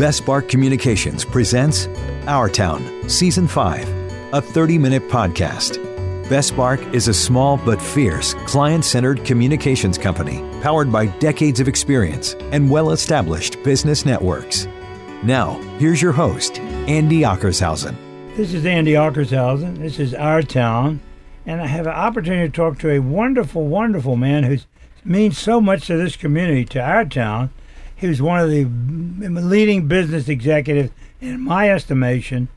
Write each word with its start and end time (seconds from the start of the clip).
Best 0.00 0.24
Bark 0.24 0.48
Communications 0.48 1.26
presents 1.26 1.86
Our 2.26 2.48
Town, 2.48 3.06
Season 3.06 3.46
5, 3.46 4.32
a 4.32 4.40
30 4.40 4.78
minute 4.78 5.06
podcast. 5.10 5.76
Best 6.26 6.56
Bark 6.56 6.80
is 6.94 7.06
a 7.06 7.12
small 7.12 7.58
but 7.58 7.82
fierce, 7.82 8.32
client 8.46 8.86
centered 8.86 9.22
communications 9.26 9.98
company 9.98 10.38
powered 10.62 10.90
by 10.90 11.04
decades 11.18 11.60
of 11.60 11.68
experience 11.68 12.32
and 12.50 12.70
well 12.70 12.92
established 12.92 13.62
business 13.62 14.06
networks. 14.06 14.66
Now, 15.22 15.60
here's 15.78 16.00
your 16.00 16.12
host, 16.12 16.58
Andy 16.60 17.20
Ockershausen. 17.20 17.94
This 18.36 18.54
is 18.54 18.64
Andy 18.64 18.92
Ockershausen. 18.92 19.76
This 19.76 19.98
is 19.98 20.14
Our 20.14 20.40
Town. 20.40 21.00
And 21.44 21.60
I 21.60 21.66
have 21.66 21.86
an 21.86 21.92
opportunity 21.92 22.48
to 22.48 22.56
talk 22.56 22.78
to 22.78 22.90
a 22.90 23.00
wonderful, 23.00 23.66
wonderful 23.66 24.16
man 24.16 24.44
who 24.44 24.56
means 25.04 25.36
so 25.36 25.60
much 25.60 25.88
to 25.88 25.98
this 25.98 26.16
community, 26.16 26.64
to 26.64 26.80
our 26.80 27.04
town. 27.04 27.50
He 28.00 28.08
was 28.08 28.22
one 28.22 28.40
of 28.40 28.48
the 28.48 28.64
leading 28.64 29.86
business 29.86 30.26
executives, 30.26 30.90
in 31.20 31.38
my 31.38 31.70
estimation. 31.70 32.48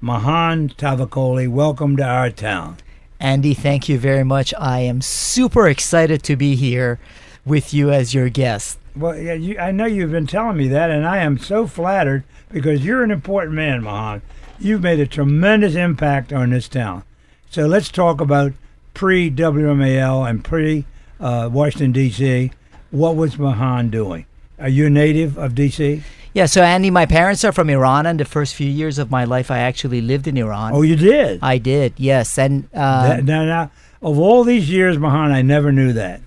Mahan 0.00 0.70
Tavakoli, 0.70 1.46
welcome 1.46 1.96
to 1.98 2.02
our 2.02 2.30
town. 2.30 2.78
Andy, 3.20 3.54
thank 3.54 3.88
you 3.88 3.96
very 3.96 4.24
much. 4.24 4.52
I 4.58 4.80
am 4.80 5.00
super 5.00 5.68
excited 5.68 6.24
to 6.24 6.34
be 6.34 6.56
here 6.56 6.98
with 7.46 7.72
you 7.72 7.92
as 7.92 8.12
your 8.12 8.28
guest. 8.28 8.80
Well, 8.96 9.16
yeah, 9.16 9.34
you, 9.34 9.56
I 9.60 9.70
know 9.70 9.86
you've 9.86 10.10
been 10.10 10.26
telling 10.26 10.56
me 10.56 10.66
that, 10.66 10.90
and 10.90 11.06
I 11.06 11.18
am 11.18 11.38
so 11.38 11.68
flattered 11.68 12.24
because 12.50 12.84
you're 12.84 13.04
an 13.04 13.12
important 13.12 13.54
man, 13.54 13.84
Mahan. 13.84 14.20
You've 14.58 14.82
made 14.82 14.98
a 14.98 15.06
tremendous 15.06 15.76
impact 15.76 16.32
on 16.32 16.50
this 16.50 16.66
town. 16.66 17.04
So 17.50 17.68
let's 17.68 17.88
talk 17.88 18.20
about 18.20 18.52
pre 18.94 19.30
WMAL 19.30 20.28
and 20.28 20.44
pre 20.44 20.86
uh, 21.20 21.48
Washington, 21.52 21.92
D.C. 21.92 22.50
What 22.90 23.14
was 23.14 23.38
Mahan 23.38 23.90
doing? 23.90 24.26
Are 24.58 24.68
you 24.68 24.86
a 24.86 24.90
native 24.90 25.38
of 25.38 25.54
D.C.? 25.54 26.02
Yeah, 26.34 26.46
so 26.46 26.62
Andy, 26.62 26.90
my 26.90 27.06
parents 27.06 27.44
are 27.44 27.52
from 27.52 27.70
Iran, 27.70 28.06
and 28.06 28.20
the 28.20 28.24
first 28.24 28.54
few 28.54 28.68
years 28.68 28.98
of 28.98 29.10
my 29.10 29.24
life, 29.24 29.50
I 29.50 29.58
actually 29.58 30.00
lived 30.00 30.26
in 30.26 30.36
Iran. 30.36 30.72
Oh, 30.72 30.82
you 30.82 30.96
did? 30.96 31.40
I 31.42 31.58
did, 31.58 31.94
yes. 31.96 32.38
And 32.38 32.68
uh, 32.74 33.08
that, 33.08 33.24
now, 33.24 33.44
now, 33.44 33.70
of 34.02 34.18
all 34.18 34.44
these 34.44 34.70
years, 34.70 34.98
Mahan, 34.98 35.32
I 35.32 35.42
never 35.42 35.72
knew 35.72 35.92
that. 35.94 36.20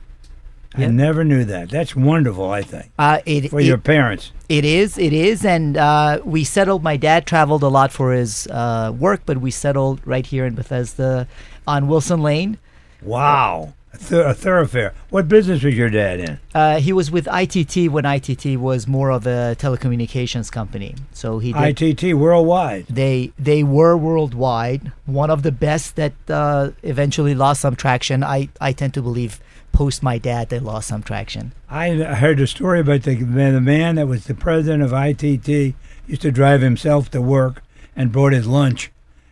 I 0.74 0.88
never 0.88 1.26
knew 1.26 1.44
that. 1.46 1.70
That's 1.70 1.96
wonderful, 1.96 2.50
I 2.50 2.62
think, 2.62 2.92
uh, 2.98 3.20
it, 3.26 3.50
for 3.50 3.59
it, 3.59 3.66
your 3.66 3.78
parents. 3.78 4.32
It 4.48 4.64
is, 4.64 4.98
it 4.98 5.12
is. 5.12 5.44
And 5.44 5.76
uh, 5.76 6.22
we 6.24 6.46
settled, 6.46 6.82
my 6.82 6.96
dad 6.96 7.26
traveled 7.26 7.62
a 7.64 7.68
lot 7.68 7.92
for 7.92 8.14
his 8.14 8.48
uh, 8.48 8.94
work, 8.98 9.24
but 9.26 9.40
we 9.40 9.52
settled 9.52 10.00
right 10.06 10.26
here 10.26 10.46
in 10.46 10.56
Bethesda 10.56 11.28
on 11.68 11.90
Wilson 11.90 12.22
Lane. 12.22 12.58
Wow. 13.02 13.74
A, 13.94 13.97
th- 13.97 14.25
a 14.25 14.34
thoroughfare. 14.34 14.94
What 15.09 15.28
business 15.28 15.64
was 15.64 15.75
your 15.75 15.89
dad 15.89 16.20
in? 16.20 16.39
Uh, 16.56 16.80
he 16.80 16.94
was 16.94 17.11
with 17.11 17.28
ITT 17.31 17.92
when 17.92 18.06
ITT 18.06 18.58
was 18.59 18.88
more 18.88 19.11
of 19.11 19.28
a 19.28 19.56
telecommunications 19.59 20.52
company. 20.52 20.95
So 21.11 21.39
he 21.39 21.52
did, 21.52 21.81
ITT 21.81 22.16
worldwide. 22.16 22.86
They 22.88 23.34
they 23.38 23.64
were 23.64 23.97
worldwide, 23.97 24.94
one 25.06 25.30
of 25.30 25.44
the 25.44 25.52
best 25.52 25.97
that 25.97 26.14
uh, 26.30 26.72
eventually 26.84 27.36
lost 27.36 27.62
some 27.62 27.75
traction. 27.75 28.23
I, 28.23 28.50
I 28.62 28.72
tend 28.72 28.94
to 28.94 29.02
believe 29.02 29.42
post 29.72 30.03
my 30.03 30.17
dad 30.17 30.50
they 30.50 30.59
lost 30.59 30.88
some 30.88 31.03
traction. 31.03 31.53
I 31.69 31.89
heard 31.95 32.39
a 32.39 32.47
story 32.47 32.80
about 32.80 33.03
the 33.03 33.16
man, 33.17 33.53
the 33.53 33.62
man 33.62 33.95
that 33.95 34.08
was 34.08 34.25
the 34.25 34.36
president 34.36 34.84
of 34.84 34.94
ITT 34.94 35.75
used 36.08 36.22
to 36.22 36.31
drive 36.31 36.62
himself 36.62 37.09
to 37.12 37.22
work 37.22 37.64
and 37.95 38.12
brought 38.12 38.34
his 38.34 38.47
lunch. 38.47 38.92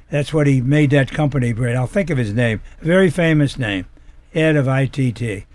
That's 0.10 0.34
what 0.34 0.48
he 0.48 0.60
made 0.62 0.90
that 0.90 1.12
company 1.12 1.54
great. 1.54 1.76
I'll 1.76 1.88
think 1.88 2.10
of 2.10 2.18
his 2.18 2.34
name. 2.34 2.62
A 2.82 2.86
very 2.86 3.10
famous 3.10 3.58
name. 3.58 3.86
Head 4.34 4.56
of 4.56 4.68
ITT, 4.68 5.46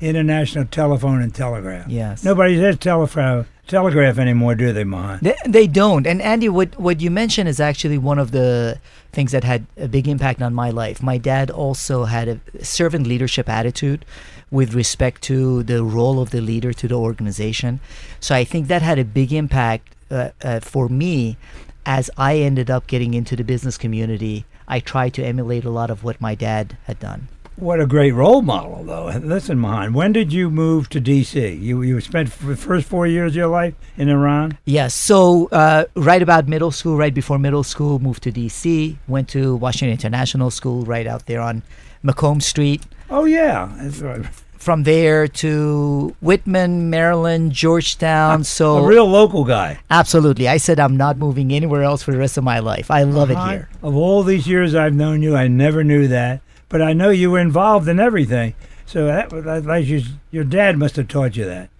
International 0.00 0.64
Telephone 0.64 1.22
and 1.22 1.34
Telegraph. 1.34 1.88
Yes. 1.88 2.24
Nobody 2.24 2.56
says 2.56 2.78
telegraph 2.78 3.46
telegraph 3.66 4.18
anymore, 4.18 4.54
do 4.54 4.72
they, 4.72 4.84
Mahan? 4.84 5.20
They, 5.22 5.36
they 5.46 5.66
don't. 5.66 6.06
And 6.06 6.20
Andy, 6.20 6.48
what 6.48 6.78
what 6.78 7.00
you 7.00 7.10
mentioned 7.10 7.48
is 7.48 7.60
actually 7.60 7.98
one 7.98 8.18
of 8.18 8.30
the 8.30 8.78
things 9.12 9.32
that 9.32 9.44
had 9.44 9.66
a 9.76 9.88
big 9.88 10.08
impact 10.08 10.42
on 10.42 10.54
my 10.54 10.70
life. 10.70 11.02
My 11.02 11.18
dad 11.18 11.50
also 11.50 12.04
had 12.04 12.28
a 12.28 12.64
servant 12.64 13.06
leadership 13.06 13.48
attitude 13.48 14.04
with 14.50 14.74
respect 14.74 15.22
to 15.22 15.62
the 15.62 15.82
role 15.82 16.20
of 16.20 16.30
the 16.30 16.40
leader 16.40 16.72
to 16.72 16.88
the 16.88 16.94
organization. 16.94 17.80
So 18.20 18.34
I 18.34 18.44
think 18.44 18.68
that 18.68 18.82
had 18.82 18.98
a 18.98 19.04
big 19.04 19.32
impact 19.32 19.94
uh, 20.10 20.30
uh, 20.42 20.60
for 20.60 20.88
me 20.88 21.36
as 21.86 22.10
I 22.16 22.36
ended 22.36 22.70
up 22.70 22.86
getting 22.86 23.14
into 23.14 23.36
the 23.36 23.44
business 23.44 23.76
community. 23.78 24.44
I 24.66 24.80
tried 24.80 25.14
to 25.14 25.24
emulate 25.24 25.64
a 25.64 25.70
lot 25.70 25.90
of 25.90 26.04
what 26.04 26.20
my 26.20 26.34
dad 26.34 26.78
had 26.84 26.98
done. 26.98 27.28
What 27.56 27.80
a 27.80 27.86
great 27.86 28.12
role 28.12 28.42
model, 28.42 28.82
though. 28.82 29.06
Listen, 29.22 29.58
Mahan, 29.58 29.92
when 29.92 30.12
did 30.12 30.32
you 30.32 30.50
move 30.50 30.88
to 30.90 30.98
D.C.? 30.98 31.52
You 31.54 31.82
you 31.82 32.00
spent 32.00 32.30
the 32.40 32.56
first 32.56 32.86
four 32.88 33.06
years 33.06 33.32
of 33.32 33.36
your 33.36 33.46
life 33.48 33.74
in 33.96 34.08
Iran. 34.08 34.58
Yes. 34.64 34.92
So 34.92 35.48
uh, 35.52 35.84
right 35.94 36.20
about 36.20 36.48
middle 36.48 36.72
school, 36.72 36.96
right 36.96 37.14
before 37.14 37.38
middle 37.38 37.62
school, 37.62 38.00
moved 38.00 38.24
to 38.24 38.32
D.C. 38.32 38.98
Went 39.06 39.28
to 39.30 39.54
Washington 39.54 39.92
International 39.92 40.50
School, 40.50 40.84
right 40.84 41.06
out 41.06 41.26
there 41.26 41.40
on 41.40 41.62
Macomb 42.02 42.40
Street. 42.40 42.82
Oh 43.08 43.24
yeah, 43.24 43.72
that's 43.76 44.00
right. 44.00 44.26
From 44.56 44.82
there 44.84 45.28
to 45.28 46.16
Whitman, 46.20 46.88
Maryland, 46.88 47.52
Georgetown. 47.52 48.44
So 48.44 48.78
a 48.78 48.86
real 48.86 49.06
local 49.06 49.44
guy. 49.44 49.78
Absolutely. 49.90 50.48
I 50.48 50.56
said 50.56 50.80
I'm 50.80 50.96
not 50.96 51.18
moving 51.18 51.52
anywhere 51.52 51.82
else 51.82 52.02
for 52.02 52.12
the 52.12 52.18
rest 52.18 52.36
of 52.36 52.44
my 52.44 52.58
life. 52.58 52.90
I 52.90 53.02
love 53.04 53.28
Mahan, 53.28 53.48
it 53.48 53.52
here. 53.52 53.68
Of 53.82 53.94
all 53.94 54.22
these 54.22 54.48
years 54.48 54.74
I've 54.74 54.94
known 54.94 55.22
you, 55.22 55.36
I 55.36 55.48
never 55.48 55.84
knew 55.84 56.08
that. 56.08 56.40
But 56.68 56.82
I 56.82 56.92
know 56.92 57.10
you 57.10 57.30
were 57.30 57.38
involved 57.38 57.88
in 57.88 58.00
everything. 58.00 58.54
So 58.86 59.06
that, 59.06 59.32
like 59.64 59.86
you, 59.86 60.02
your 60.30 60.44
dad 60.44 60.76
must 60.76 60.96
have 60.96 61.08
taught 61.08 61.36
you 61.36 61.44
that 61.44 61.70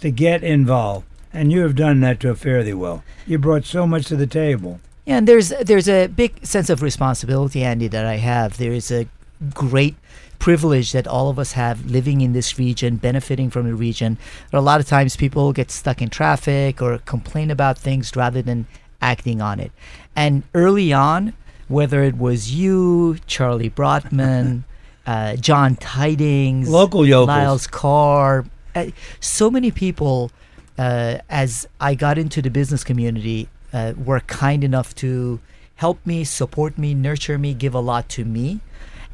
to 0.00 0.10
get 0.10 0.42
involved, 0.42 1.06
and 1.32 1.50
you 1.52 1.62
have 1.62 1.76
done 1.76 2.00
that 2.00 2.20
to 2.20 2.30
a 2.30 2.34
fairly 2.34 2.74
well. 2.74 3.02
You 3.26 3.38
brought 3.38 3.64
so 3.64 3.86
much 3.86 4.06
to 4.06 4.16
the 4.16 4.26
table. 4.26 4.80
Yeah, 5.04 5.18
and 5.18 5.28
there's 5.28 5.48
there's 5.48 5.88
a 5.88 6.06
big 6.06 6.44
sense 6.46 6.70
of 6.70 6.82
responsibility, 6.82 7.64
Andy, 7.64 7.88
that 7.88 8.06
I 8.06 8.16
have. 8.16 8.58
There 8.58 8.72
is 8.72 8.90
a 8.90 9.08
great 9.52 9.96
privilege 10.38 10.92
that 10.92 11.06
all 11.06 11.30
of 11.30 11.38
us 11.38 11.52
have 11.52 11.86
living 11.86 12.20
in 12.20 12.32
this 12.32 12.58
region, 12.58 12.96
benefiting 12.96 13.50
from 13.50 13.66
the 13.66 13.74
region. 13.74 14.18
But 14.50 14.58
a 14.58 14.60
lot 14.60 14.80
of 14.80 14.86
times 14.86 15.16
people 15.16 15.52
get 15.52 15.70
stuck 15.70 16.02
in 16.02 16.10
traffic 16.10 16.82
or 16.82 16.98
complain 16.98 17.50
about 17.50 17.78
things 17.78 18.14
rather 18.16 18.42
than 18.42 18.66
acting 19.00 19.40
on 19.40 19.60
it. 19.60 19.72
And 20.16 20.42
early 20.54 20.92
on, 20.92 21.34
whether 21.72 22.02
it 22.02 22.16
was 22.16 22.52
you, 22.52 23.18
Charlie 23.26 23.70
Brotman, 23.70 24.64
uh, 25.06 25.36
John 25.36 25.76
Tydings, 25.76 26.68
local 26.68 27.06
yokels. 27.06 27.28
Lyles 27.28 27.66
Carr, 27.66 28.44
uh, 28.74 28.86
so 29.20 29.50
many 29.50 29.70
people. 29.70 30.30
Uh, 30.78 31.18
as 31.28 31.68
I 31.80 31.94
got 31.94 32.16
into 32.16 32.40
the 32.40 32.50
business 32.50 32.82
community, 32.82 33.48
uh, 33.72 33.92
were 33.96 34.20
kind 34.20 34.64
enough 34.64 34.94
to 34.96 35.38
help 35.76 36.04
me, 36.06 36.24
support 36.24 36.78
me, 36.78 36.94
nurture 36.94 37.38
me, 37.38 37.52
give 37.52 37.74
a 37.74 37.80
lot 37.80 38.08
to 38.10 38.24
me, 38.24 38.60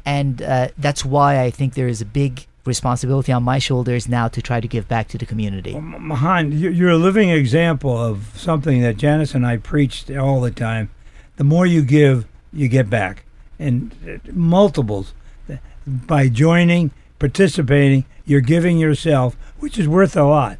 and 0.05 0.41
uh, 0.41 0.69
that's 0.77 1.03
why 1.03 1.41
I 1.41 1.51
think 1.51 1.73
there 1.73 1.87
is 1.87 2.01
a 2.01 2.05
big 2.05 2.45
responsibility 2.65 3.31
on 3.31 3.43
my 3.43 3.59
shoulders 3.59 4.07
now 4.07 4.27
to 4.29 4.41
try 4.41 4.61
to 4.61 4.67
give 4.67 4.87
back 4.87 5.07
to 5.09 5.17
the 5.17 5.25
community. 5.25 5.73
Well, 5.73 5.81
Mahan, 5.81 6.51
you're 6.51 6.91
a 6.91 6.97
living 6.97 7.29
example 7.29 7.97
of 7.97 8.31
something 8.35 8.81
that 8.81 8.97
Janice 8.97 9.33
and 9.35 9.45
I 9.45 9.57
preached 9.57 10.09
all 10.11 10.39
the 10.41 10.51
time. 10.51 10.89
The 11.37 11.43
more 11.43 11.65
you 11.65 11.83
give, 11.83 12.25
you 12.51 12.67
get 12.67 12.89
back 12.89 13.25
and 13.57 14.21
multiples 14.31 15.13
by 15.87 16.29
joining, 16.29 16.91
participating. 17.19 18.05
You're 18.25 18.41
giving 18.41 18.77
yourself, 18.77 19.35
which 19.59 19.77
is 19.77 19.87
worth 19.87 20.15
a 20.15 20.23
lot. 20.23 20.57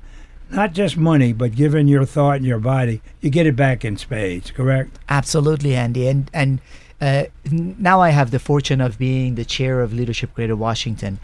Not 0.52 0.74
just 0.74 0.98
money, 0.98 1.32
but 1.32 1.56
giving 1.56 1.88
your 1.88 2.06
thought 2.06 2.38
and 2.38 2.46
your 2.46 2.60
body, 2.60 3.02
you 3.22 3.30
get 3.30 3.46
it 3.46 3.56
back 3.56 3.86
in 3.86 3.98
spades. 3.98 4.50
Correct? 4.50 4.98
Absolutely, 5.08 5.76
Andy. 5.76 6.08
And 6.08 6.30
and 6.34 6.60
uh, 7.00 7.26
now 7.52 8.02
I 8.02 8.10
have 8.10 8.32
the 8.32 8.40
fortune 8.40 8.82
of 8.82 8.98
being 8.98 9.36
the 9.36 9.46
chair 9.46 9.82
of 9.82 9.94
Leadership 9.94 10.34
Greater 10.34 10.56
Washington, 10.56 11.20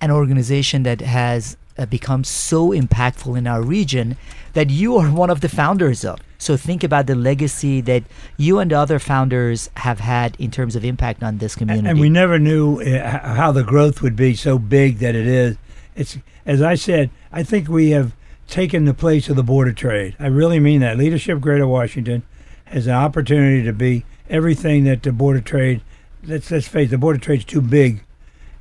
an 0.00 0.10
organization 0.10 0.82
that 0.82 1.00
has 1.00 1.56
uh, 1.78 1.86
become 1.86 2.22
so 2.22 2.70
impactful 2.70 3.36
in 3.36 3.46
our 3.46 3.62
region 3.62 4.16
that 4.52 4.70
you 4.70 4.96
are 4.96 5.08
one 5.08 5.30
of 5.30 5.40
the 5.40 5.48
founders 5.48 6.04
of. 6.04 6.20
So 6.38 6.56
think 6.56 6.84
about 6.84 7.06
the 7.06 7.14
legacy 7.14 7.80
that 7.82 8.04
you 8.36 8.58
and 8.58 8.70
the 8.70 8.78
other 8.78 8.98
founders 8.98 9.70
have 9.76 10.00
had 10.00 10.36
in 10.38 10.50
terms 10.50 10.76
of 10.76 10.84
impact 10.84 11.22
on 11.22 11.38
this 11.38 11.54
community. 11.54 11.88
And 11.88 12.00
we 12.00 12.10
never 12.10 12.38
knew 12.38 12.80
uh, 12.80 13.34
how 13.34 13.52
the 13.52 13.62
growth 13.62 14.02
would 14.02 14.16
be 14.16 14.34
so 14.34 14.58
big 14.58 14.98
that 14.98 15.14
it 15.14 15.26
is. 15.26 15.56
It's 15.94 16.18
as 16.44 16.62
I 16.62 16.74
said, 16.74 17.10
I 17.32 17.42
think 17.42 17.68
we 17.68 17.90
have 17.90 18.12
taken 18.48 18.84
the 18.84 18.94
place 18.94 19.28
of 19.28 19.36
the 19.36 19.42
Board 19.42 19.68
of 19.68 19.74
Trade. 19.74 20.14
I 20.18 20.26
really 20.26 20.60
mean 20.60 20.80
that. 20.80 20.96
Leadership 20.96 21.40
Greater 21.40 21.66
Washington 21.66 22.22
has 22.66 22.86
an 22.86 22.94
opportunity 22.94 23.62
to 23.64 23.72
be 23.72 24.04
everything 24.28 24.84
that 24.84 25.02
the 25.02 25.12
Board 25.12 25.36
of 25.36 25.44
Trade. 25.44 25.82
Let's 26.22 26.50
let's 26.50 26.68
face 26.68 26.88
it, 26.88 26.90
the 26.92 26.98
Board 26.98 27.16
of 27.16 27.22
Trade's 27.22 27.44
too 27.44 27.60
big, 27.60 28.02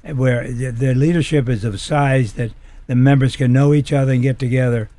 where 0.03 0.51
the, 0.51 0.71
the 0.71 0.95
leadership 0.95 1.49
is 1.49 1.63
of 1.63 1.79
size 1.79 2.33
that 2.33 2.51
the 2.87 2.95
members 2.95 3.35
can 3.35 3.53
know 3.53 3.73
each 3.73 3.91
other 3.93 4.13
and 4.13 4.21
get 4.21 4.39
together. 4.39 4.89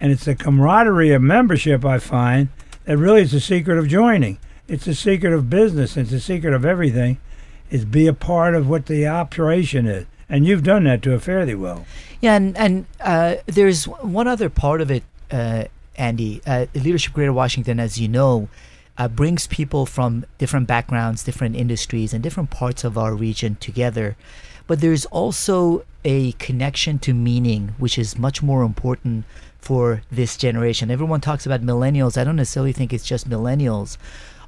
And 0.00 0.12
it's 0.12 0.24
the 0.24 0.34
camaraderie 0.34 1.12
of 1.12 1.22
membership 1.22 1.84
I 1.84 1.98
find 1.98 2.48
that 2.84 2.96
really 2.96 3.22
is 3.22 3.32
the 3.32 3.40
secret 3.40 3.78
of 3.78 3.88
joining. 3.88 4.38
It's 4.66 4.84
the 4.84 4.94
secret 4.94 5.32
of 5.32 5.50
business. 5.50 5.96
It's 5.96 6.10
the 6.10 6.20
secret 6.20 6.54
of 6.54 6.64
everything. 6.64 7.18
Is 7.70 7.84
be 7.84 8.06
a 8.06 8.14
part 8.14 8.54
of 8.54 8.66
what 8.66 8.86
the 8.86 9.06
operation 9.06 9.86
is, 9.86 10.06
and 10.26 10.46
you've 10.46 10.62
done 10.62 10.84
that 10.84 11.02
to 11.02 11.12
a 11.12 11.20
fairly 11.20 11.54
well. 11.54 11.84
Yeah, 12.22 12.34
and 12.34 12.56
and 12.56 12.86
uh, 12.98 13.36
there's 13.44 13.84
one 13.84 14.26
other 14.26 14.48
part 14.48 14.80
of 14.80 14.90
it, 14.90 15.04
uh, 15.30 15.64
Andy. 15.96 16.40
Uh, 16.46 16.64
Leadership 16.74 17.12
Greater 17.12 17.32
Washington, 17.32 17.78
as 17.78 18.00
you 18.00 18.08
know, 18.08 18.48
uh, 18.96 19.06
brings 19.06 19.46
people 19.46 19.84
from 19.84 20.24
different 20.38 20.66
backgrounds, 20.66 21.22
different 21.22 21.56
industries, 21.56 22.14
and 22.14 22.22
different 22.22 22.48
parts 22.48 22.84
of 22.84 22.96
our 22.96 23.14
region 23.14 23.56
together. 23.56 24.16
But 24.68 24.80
there's 24.80 25.06
also 25.06 25.84
a 26.04 26.32
connection 26.32 27.00
to 27.00 27.14
meaning, 27.14 27.74
which 27.78 27.98
is 27.98 28.18
much 28.18 28.42
more 28.42 28.62
important 28.62 29.24
for 29.58 30.02
this 30.12 30.36
generation. 30.36 30.90
Everyone 30.90 31.20
talks 31.20 31.46
about 31.46 31.62
millennials. 31.62 32.16
I 32.16 32.22
don't 32.22 32.36
necessarily 32.36 32.72
think 32.72 32.92
it's 32.92 33.04
just 33.06 33.28
millennials. 33.28 33.96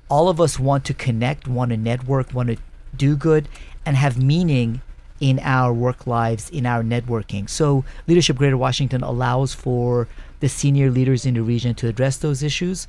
All 0.08 0.28
of 0.28 0.40
us 0.40 0.58
want 0.58 0.84
to 0.84 0.94
connect, 0.94 1.48
want 1.48 1.70
to 1.70 1.76
network, 1.76 2.32
want 2.32 2.50
to 2.50 2.56
do 2.94 3.16
good, 3.16 3.48
and 3.84 3.96
have 3.96 4.22
meaning 4.22 4.82
in 5.20 5.38
our 5.40 5.72
work 5.72 6.06
lives, 6.06 6.50
in 6.50 6.66
our 6.66 6.82
networking. 6.82 7.48
So, 7.48 7.84
Leadership 8.06 8.36
Greater 8.36 8.56
Washington 8.56 9.02
allows 9.02 9.54
for 9.54 10.06
the 10.40 10.48
senior 10.48 10.90
leaders 10.90 11.24
in 11.26 11.34
the 11.34 11.42
region 11.42 11.74
to 11.76 11.88
address 11.88 12.16
those 12.18 12.42
issues 12.42 12.86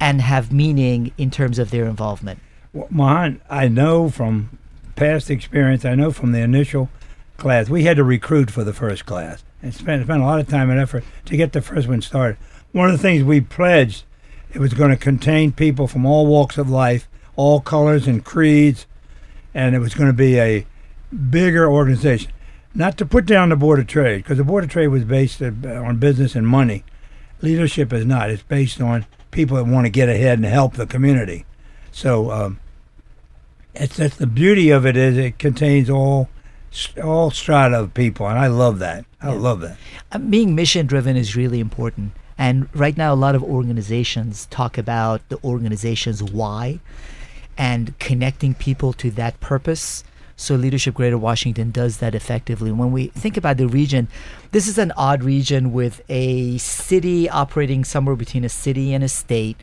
and 0.00 0.20
have 0.20 0.52
meaning 0.52 1.12
in 1.16 1.30
terms 1.30 1.58
of 1.58 1.70
their 1.70 1.86
involvement. 1.86 2.40
Well, 2.72 2.88
Mahan, 2.90 3.40
I 3.48 3.68
know 3.68 4.10
from 4.10 4.58
past 4.96 5.30
experience, 5.30 5.84
I 5.84 5.94
know 5.94 6.10
from 6.10 6.32
the 6.32 6.40
initial 6.40 6.88
class, 7.36 7.68
we 7.68 7.84
had 7.84 7.98
to 7.98 8.04
recruit 8.04 8.50
for 8.50 8.64
the 8.64 8.72
first 8.72 9.06
class 9.06 9.44
and 9.62 9.72
spent, 9.72 10.04
spent 10.04 10.22
a 10.22 10.24
lot 10.24 10.40
of 10.40 10.48
time 10.48 10.70
and 10.70 10.80
effort 10.80 11.04
to 11.26 11.36
get 11.36 11.52
the 11.52 11.62
first 11.62 11.86
one 11.86 12.02
started. 12.02 12.38
One 12.72 12.90
of 12.90 12.92
the 12.92 13.02
things 13.02 13.22
we 13.22 13.40
pledged, 13.40 14.04
it 14.52 14.58
was 14.58 14.74
going 14.74 14.90
to 14.90 14.96
contain 14.96 15.52
people 15.52 15.86
from 15.86 16.04
all 16.04 16.26
walks 16.26 16.58
of 16.58 16.68
life, 16.68 17.08
all 17.36 17.60
colors 17.60 18.06
and 18.06 18.24
creeds, 18.24 18.86
and 19.54 19.74
it 19.74 19.78
was 19.78 19.94
going 19.94 20.08
to 20.08 20.12
be 20.12 20.38
a 20.38 20.66
bigger 21.30 21.70
organization. 21.70 22.32
Not 22.74 22.98
to 22.98 23.06
put 23.06 23.24
down 23.24 23.48
the 23.48 23.56
Board 23.56 23.78
of 23.78 23.86
Trade, 23.86 24.18
because 24.18 24.38
the 24.38 24.44
Board 24.44 24.64
of 24.64 24.70
Trade 24.70 24.88
was 24.88 25.04
based 25.04 25.40
on 25.40 25.96
business 25.98 26.34
and 26.34 26.46
money. 26.46 26.84
Leadership 27.40 27.92
is 27.92 28.04
not. 28.04 28.30
It's 28.30 28.42
based 28.42 28.80
on 28.80 29.06
people 29.30 29.56
that 29.56 29.64
want 29.64 29.86
to 29.86 29.90
get 29.90 30.08
ahead 30.08 30.38
and 30.38 30.46
help 30.46 30.74
the 30.74 30.86
community. 30.86 31.44
So 31.92 32.30
um, 32.30 32.60
it's 33.80 33.96
that's 33.96 34.16
the 34.16 34.26
beauty 34.26 34.70
of 34.70 34.86
it 34.86 34.96
is 34.96 35.16
it 35.16 35.38
contains 35.38 35.90
all 35.90 36.28
all 37.02 37.30
strata 37.30 37.80
of 37.80 37.94
people, 37.94 38.26
and 38.26 38.38
I 38.38 38.48
love 38.48 38.78
that. 38.80 39.04
I 39.20 39.32
yeah. 39.32 39.38
love 39.38 39.60
that. 39.60 39.78
Uh, 40.12 40.18
being 40.18 40.54
mission 40.54 40.86
driven 40.86 41.16
is 41.16 41.36
really 41.36 41.60
important. 41.60 42.12
And 42.38 42.68
right 42.74 42.96
now, 42.96 43.14
a 43.14 43.16
lot 43.16 43.34
of 43.34 43.42
organizations 43.42 44.46
talk 44.46 44.76
about 44.76 45.26
the 45.30 45.42
organization's 45.42 46.22
why 46.22 46.80
and 47.56 47.98
connecting 47.98 48.54
people 48.54 48.92
to 48.94 49.10
that 49.12 49.40
purpose. 49.40 50.04
So, 50.36 50.54
Leadership 50.54 50.94
Greater 50.94 51.16
Washington 51.16 51.70
does 51.70 51.96
that 51.98 52.14
effectively. 52.14 52.70
When 52.70 52.92
we 52.92 53.06
think 53.08 53.38
about 53.38 53.56
the 53.56 53.68
region, 53.68 54.08
this 54.52 54.68
is 54.68 54.76
an 54.76 54.92
odd 54.96 55.24
region 55.24 55.72
with 55.72 56.02
a 56.10 56.58
city 56.58 57.28
operating 57.30 57.84
somewhere 57.84 58.16
between 58.16 58.44
a 58.44 58.50
city 58.50 58.92
and 58.92 59.02
a 59.02 59.08
state, 59.08 59.56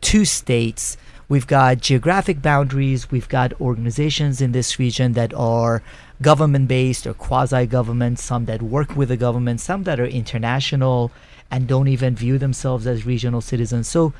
two 0.00 0.24
states. 0.24 0.96
We've 1.30 1.46
got 1.46 1.78
geographic 1.78 2.42
boundaries, 2.42 3.12
we've 3.12 3.28
got 3.28 3.52
organizations 3.60 4.40
in 4.40 4.50
this 4.50 4.80
region 4.80 5.12
that 5.12 5.32
are 5.32 5.80
government 6.20 6.66
based 6.66 7.06
or 7.06 7.14
quasi 7.14 7.66
government, 7.66 8.18
some 8.18 8.46
that 8.46 8.60
work 8.60 8.96
with 8.96 9.10
the 9.10 9.16
government, 9.16 9.60
some 9.60 9.84
that 9.84 10.00
are 10.00 10.06
international 10.06 11.12
and 11.48 11.68
don't 11.68 11.86
even 11.86 12.16
view 12.16 12.36
themselves 12.36 12.84
as 12.84 13.06
regional 13.06 13.40
citizens. 13.40 13.86
So 13.86 14.12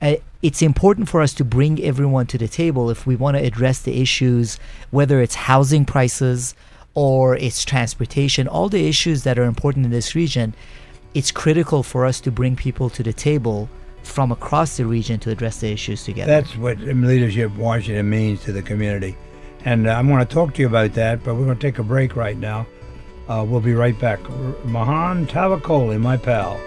uh, 0.00 0.14
it's 0.42 0.62
important 0.62 1.08
for 1.08 1.22
us 1.22 1.34
to 1.34 1.44
bring 1.44 1.82
everyone 1.82 2.28
to 2.28 2.38
the 2.38 2.46
table 2.46 2.88
if 2.88 3.04
we 3.04 3.16
want 3.16 3.36
to 3.36 3.42
address 3.42 3.80
the 3.80 4.00
issues, 4.00 4.60
whether 4.92 5.20
it's 5.20 5.34
housing 5.34 5.84
prices 5.84 6.54
or 6.94 7.34
it's 7.34 7.64
transportation, 7.64 8.46
all 8.46 8.68
the 8.68 8.86
issues 8.86 9.24
that 9.24 9.40
are 9.40 9.42
important 9.42 9.86
in 9.86 9.90
this 9.90 10.14
region. 10.14 10.54
It's 11.14 11.32
critical 11.32 11.82
for 11.82 12.06
us 12.06 12.20
to 12.20 12.30
bring 12.30 12.54
people 12.54 12.90
to 12.90 13.02
the 13.02 13.12
table 13.12 13.68
from 14.06 14.32
across 14.32 14.76
the 14.76 14.86
region 14.86 15.18
to 15.20 15.30
address 15.30 15.60
the 15.60 15.70
issues 15.70 16.04
together. 16.04 16.30
That's 16.30 16.56
what 16.56 16.78
leadership 16.78 17.54
Washington 17.56 18.08
means 18.10 18.42
to 18.44 18.52
the 18.52 18.62
community. 18.62 19.16
And 19.64 19.86
uh, 19.86 19.92
I'm 19.92 20.08
going 20.08 20.24
to 20.24 20.32
talk 20.32 20.54
to 20.54 20.60
you 20.60 20.66
about 20.66 20.92
that, 20.94 21.24
but 21.24 21.34
we're 21.34 21.44
going 21.44 21.58
to 21.58 21.62
take 21.62 21.78
a 21.78 21.82
break 21.82 22.16
right 22.16 22.36
now. 22.36 22.66
Uh, 23.28 23.44
we'll 23.48 23.60
be 23.60 23.74
right 23.74 23.98
back. 23.98 24.20
Mahan 24.64 25.26
Tavakoli, 25.26 25.98
my 25.98 26.16
pal. 26.16 26.60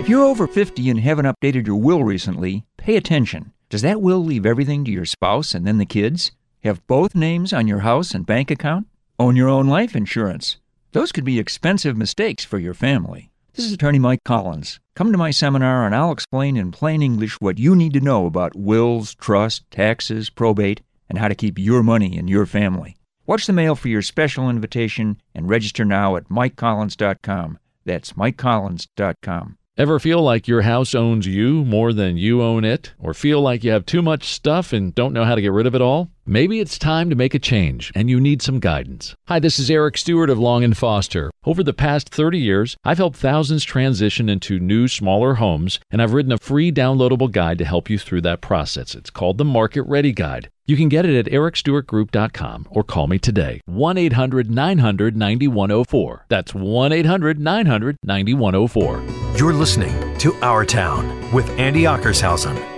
If 0.00 0.08
you're 0.08 0.24
over 0.24 0.46
50 0.46 0.90
and 0.90 1.00
haven't 1.00 1.26
updated 1.26 1.66
your 1.66 1.76
will 1.76 2.04
recently, 2.04 2.66
pay 2.76 2.96
attention. 2.96 3.52
Does 3.70 3.82
that 3.82 4.02
will 4.02 4.22
leave 4.22 4.44
everything 4.44 4.84
to 4.84 4.90
your 4.90 5.06
spouse 5.06 5.54
and 5.54 5.66
then 5.66 5.78
the 5.78 5.86
kids? 5.86 6.32
Have 6.62 6.86
both 6.86 7.14
names 7.14 7.52
on 7.52 7.66
your 7.66 7.80
house 7.80 8.12
and 8.12 8.26
bank 8.26 8.50
account? 8.50 8.86
Own 9.18 9.36
your 9.36 9.48
own 9.48 9.68
life 9.68 9.94
insurance? 9.94 10.58
Those 10.92 11.12
could 11.12 11.24
be 11.24 11.38
expensive 11.38 11.96
mistakes 11.96 12.44
for 12.44 12.58
your 12.58 12.74
family. 12.74 13.30
This 13.54 13.66
is 13.66 13.72
attorney 13.72 14.00
Mike 14.00 14.24
Collins. 14.24 14.80
Come 14.96 15.12
to 15.12 15.18
my 15.18 15.30
seminar 15.30 15.86
and 15.86 15.94
I'll 15.94 16.10
explain 16.10 16.56
in 16.56 16.72
plain 16.72 17.02
English 17.02 17.40
what 17.40 17.56
you 17.56 17.76
need 17.76 17.92
to 17.92 18.00
know 18.00 18.26
about 18.26 18.56
wills, 18.56 19.14
trust, 19.14 19.70
taxes, 19.70 20.28
probate, 20.28 20.80
and 21.08 21.18
how 21.18 21.28
to 21.28 21.36
keep 21.36 21.56
your 21.56 21.84
money 21.84 22.16
in 22.18 22.26
your 22.26 22.46
family. 22.46 22.96
Watch 23.26 23.46
the 23.46 23.52
mail 23.52 23.76
for 23.76 23.86
your 23.86 24.02
special 24.02 24.50
invitation 24.50 25.20
and 25.36 25.48
register 25.48 25.84
now 25.84 26.16
at 26.16 26.28
MikeCollins.com. 26.28 27.60
That's 27.84 28.14
MikeCollins.com. 28.14 29.56
Ever 29.78 30.00
feel 30.00 30.20
like 30.20 30.48
your 30.48 30.62
house 30.62 30.92
owns 30.92 31.24
you 31.28 31.64
more 31.64 31.92
than 31.92 32.16
you 32.16 32.42
own 32.42 32.64
it? 32.64 32.92
Or 32.98 33.14
feel 33.14 33.40
like 33.40 33.62
you 33.62 33.70
have 33.70 33.86
too 33.86 34.02
much 34.02 34.30
stuff 34.30 34.72
and 34.72 34.92
don't 34.92 35.12
know 35.12 35.24
how 35.24 35.36
to 35.36 35.40
get 35.40 35.52
rid 35.52 35.68
of 35.68 35.76
it 35.76 35.80
all? 35.80 36.10
Maybe 36.26 36.58
it's 36.58 36.78
time 36.78 37.10
to 37.10 37.16
make 37.16 37.34
a 37.34 37.38
change 37.38 37.92
and 37.94 38.08
you 38.08 38.18
need 38.18 38.40
some 38.40 38.58
guidance. 38.58 39.14
Hi, 39.28 39.38
this 39.38 39.58
is 39.58 39.70
Eric 39.70 39.98
Stewart 39.98 40.30
of 40.30 40.38
Long 40.38 40.64
and 40.64 40.74
Foster. 40.74 41.30
Over 41.44 41.62
the 41.62 41.74
past 41.74 42.08
30 42.08 42.38
years, 42.38 42.78
I've 42.82 42.96
helped 42.96 43.18
thousands 43.18 43.62
transition 43.62 44.30
into 44.30 44.58
new, 44.58 44.88
smaller 44.88 45.34
homes, 45.34 45.80
and 45.90 46.00
I've 46.00 46.14
written 46.14 46.32
a 46.32 46.38
free 46.38 46.72
downloadable 46.72 47.30
guide 47.30 47.58
to 47.58 47.66
help 47.66 47.90
you 47.90 47.98
through 47.98 48.22
that 48.22 48.40
process. 48.40 48.94
It's 48.94 49.10
called 49.10 49.36
the 49.36 49.44
Market 49.44 49.82
Ready 49.82 50.12
Guide. 50.12 50.48
You 50.64 50.78
can 50.78 50.88
get 50.88 51.04
it 51.04 51.26
at 51.26 51.30
ericstewartgroup.com 51.30 52.68
or 52.70 52.82
call 52.84 53.06
me 53.06 53.18
today. 53.18 53.60
1 53.66 53.98
800 53.98 54.50
900 54.50 55.14
9104. 55.14 56.24
That's 56.30 56.54
1 56.54 56.90
800 56.90 57.38
900 57.38 57.98
9104. 58.02 59.36
You're 59.36 59.52
listening 59.52 60.16
to 60.20 60.34
Our 60.36 60.64
Town 60.64 61.30
with 61.34 61.50
Andy 61.58 61.82
Ockershausen. 61.82 62.73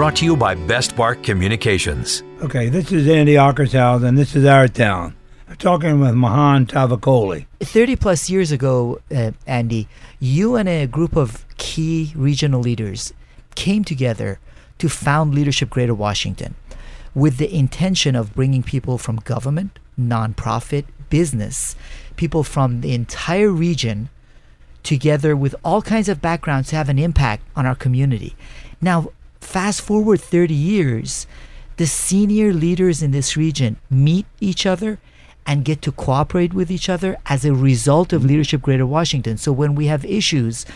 Brought 0.00 0.16
to 0.16 0.24
you 0.24 0.34
by 0.34 0.54
Best 0.54 0.96
Bark 0.96 1.22
Communications. 1.22 2.22
Okay, 2.40 2.70
this 2.70 2.90
is 2.90 3.06
Andy 3.06 3.34
Ockershausen. 3.34 4.16
This 4.16 4.34
is 4.34 4.46
Our 4.46 4.66
Town. 4.66 5.14
I'm 5.46 5.56
talking 5.56 6.00
with 6.00 6.14
Mahan 6.14 6.64
Tavakoli. 6.64 7.44
30 7.60 7.96
plus 7.96 8.30
years 8.30 8.50
ago, 8.50 8.98
uh, 9.14 9.32
Andy, 9.46 9.88
you 10.18 10.56
and 10.56 10.70
a 10.70 10.86
group 10.86 11.16
of 11.16 11.44
key 11.58 12.14
regional 12.16 12.62
leaders 12.62 13.12
came 13.56 13.84
together 13.84 14.38
to 14.78 14.88
found 14.88 15.34
Leadership 15.34 15.68
Greater 15.68 15.92
Washington 15.92 16.54
with 17.14 17.36
the 17.36 17.54
intention 17.54 18.16
of 18.16 18.34
bringing 18.34 18.62
people 18.62 18.96
from 18.96 19.16
government, 19.16 19.78
nonprofit, 20.00 20.86
business, 21.10 21.76
people 22.16 22.42
from 22.42 22.80
the 22.80 22.94
entire 22.94 23.50
region 23.50 24.08
together 24.82 25.36
with 25.36 25.54
all 25.62 25.82
kinds 25.82 26.08
of 26.08 26.22
backgrounds 26.22 26.70
to 26.70 26.76
have 26.76 26.88
an 26.88 26.98
impact 26.98 27.42
on 27.54 27.66
our 27.66 27.74
community. 27.74 28.34
Now, 28.80 29.10
fast 29.40 29.80
forward 29.80 30.20
30 30.20 30.54
years, 30.54 31.26
the 31.76 31.86
senior 31.86 32.52
leaders 32.52 33.02
in 33.02 33.10
this 33.10 33.36
region 33.36 33.76
meet 33.88 34.26
each 34.40 34.66
other 34.66 34.98
and 35.46 35.64
get 35.64 35.82
to 35.82 35.92
cooperate 35.92 36.52
with 36.52 36.70
each 36.70 36.88
other 36.88 37.16
as 37.26 37.44
a 37.44 37.54
result 37.54 38.12
of 38.12 38.24
Leadership 38.24 38.62
Greater 38.62 38.86
Washington. 38.86 39.36
So 39.38 39.50
when 39.52 39.74
we 39.74 39.86
have 39.86 40.04
issues, 40.04 40.66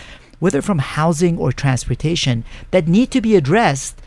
whether 0.41 0.63
from 0.63 0.79
housing 0.79 1.39
or 1.39 1.53
transportation, 1.53 2.45
that 2.71 2.89
need 2.89 3.11
to 3.13 3.21
be 3.21 3.37
addressed, 3.37 4.01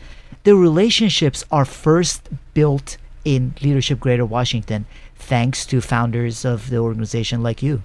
the 0.44 0.56
relationships 0.56 1.44
are 1.50 1.64
first 1.64 2.28
built 2.54 2.96
in 3.24 3.54
Leadership 3.62 4.00
Greater 4.00 4.26
Washington, 4.26 4.86
thanks 5.16 5.66
to 5.66 5.80
founders 5.80 6.44
of 6.44 6.70
the 6.70 6.78
organization 6.78 7.42
like 7.42 7.62
you. 7.62 7.82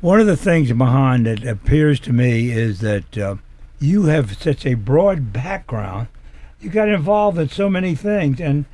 One 0.00 0.20
of 0.20 0.26
the 0.26 0.36
things, 0.36 0.72
Mahan, 0.72 1.22
that 1.24 1.46
appears 1.46 2.00
to 2.00 2.12
me 2.12 2.50
is 2.50 2.80
that 2.80 3.16
uh, 3.16 3.36
you 3.82 4.04
have 4.04 4.36
such 4.36 4.64
a 4.64 4.74
broad 4.74 5.32
background. 5.32 6.06
You 6.60 6.70
got 6.70 6.88
involved 6.88 7.38
in 7.38 7.48
so 7.48 7.68
many 7.68 7.94
things, 7.96 8.40
and 8.40 8.64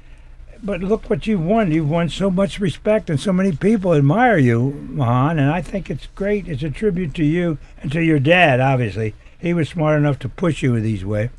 but 0.62 0.80
look 0.80 1.08
what 1.08 1.26
you've 1.26 1.44
won. 1.44 1.72
You've 1.72 1.88
won 1.88 2.08
so 2.08 2.30
much 2.30 2.60
respect, 2.60 3.08
and 3.08 3.18
so 3.18 3.32
many 3.32 3.52
people 3.52 3.94
admire 3.94 4.36
you, 4.36 4.88
Mahan. 4.90 5.38
And 5.38 5.50
I 5.50 5.62
think 5.62 5.88
it's 5.88 6.08
great. 6.14 6.48
It's 6.48 6.62
a 6.62 6.70
tribute 6.70 7.14
to 7.14 7.24
you 7.24 7.58
and 7.80 7.90
to 7.92 8.02
your 8.02 8.18
dad. 8.18 8.60
Obviously, 8.60 9.14
he 9.38 9.54
was 9.54 9.68
smart 9.68 9.98
enough 9.98 10.18
to 10.20 10.28
push 10.28 10.62
you 10.62 10.78
these 10.80 11.04
way. 11.04 11.30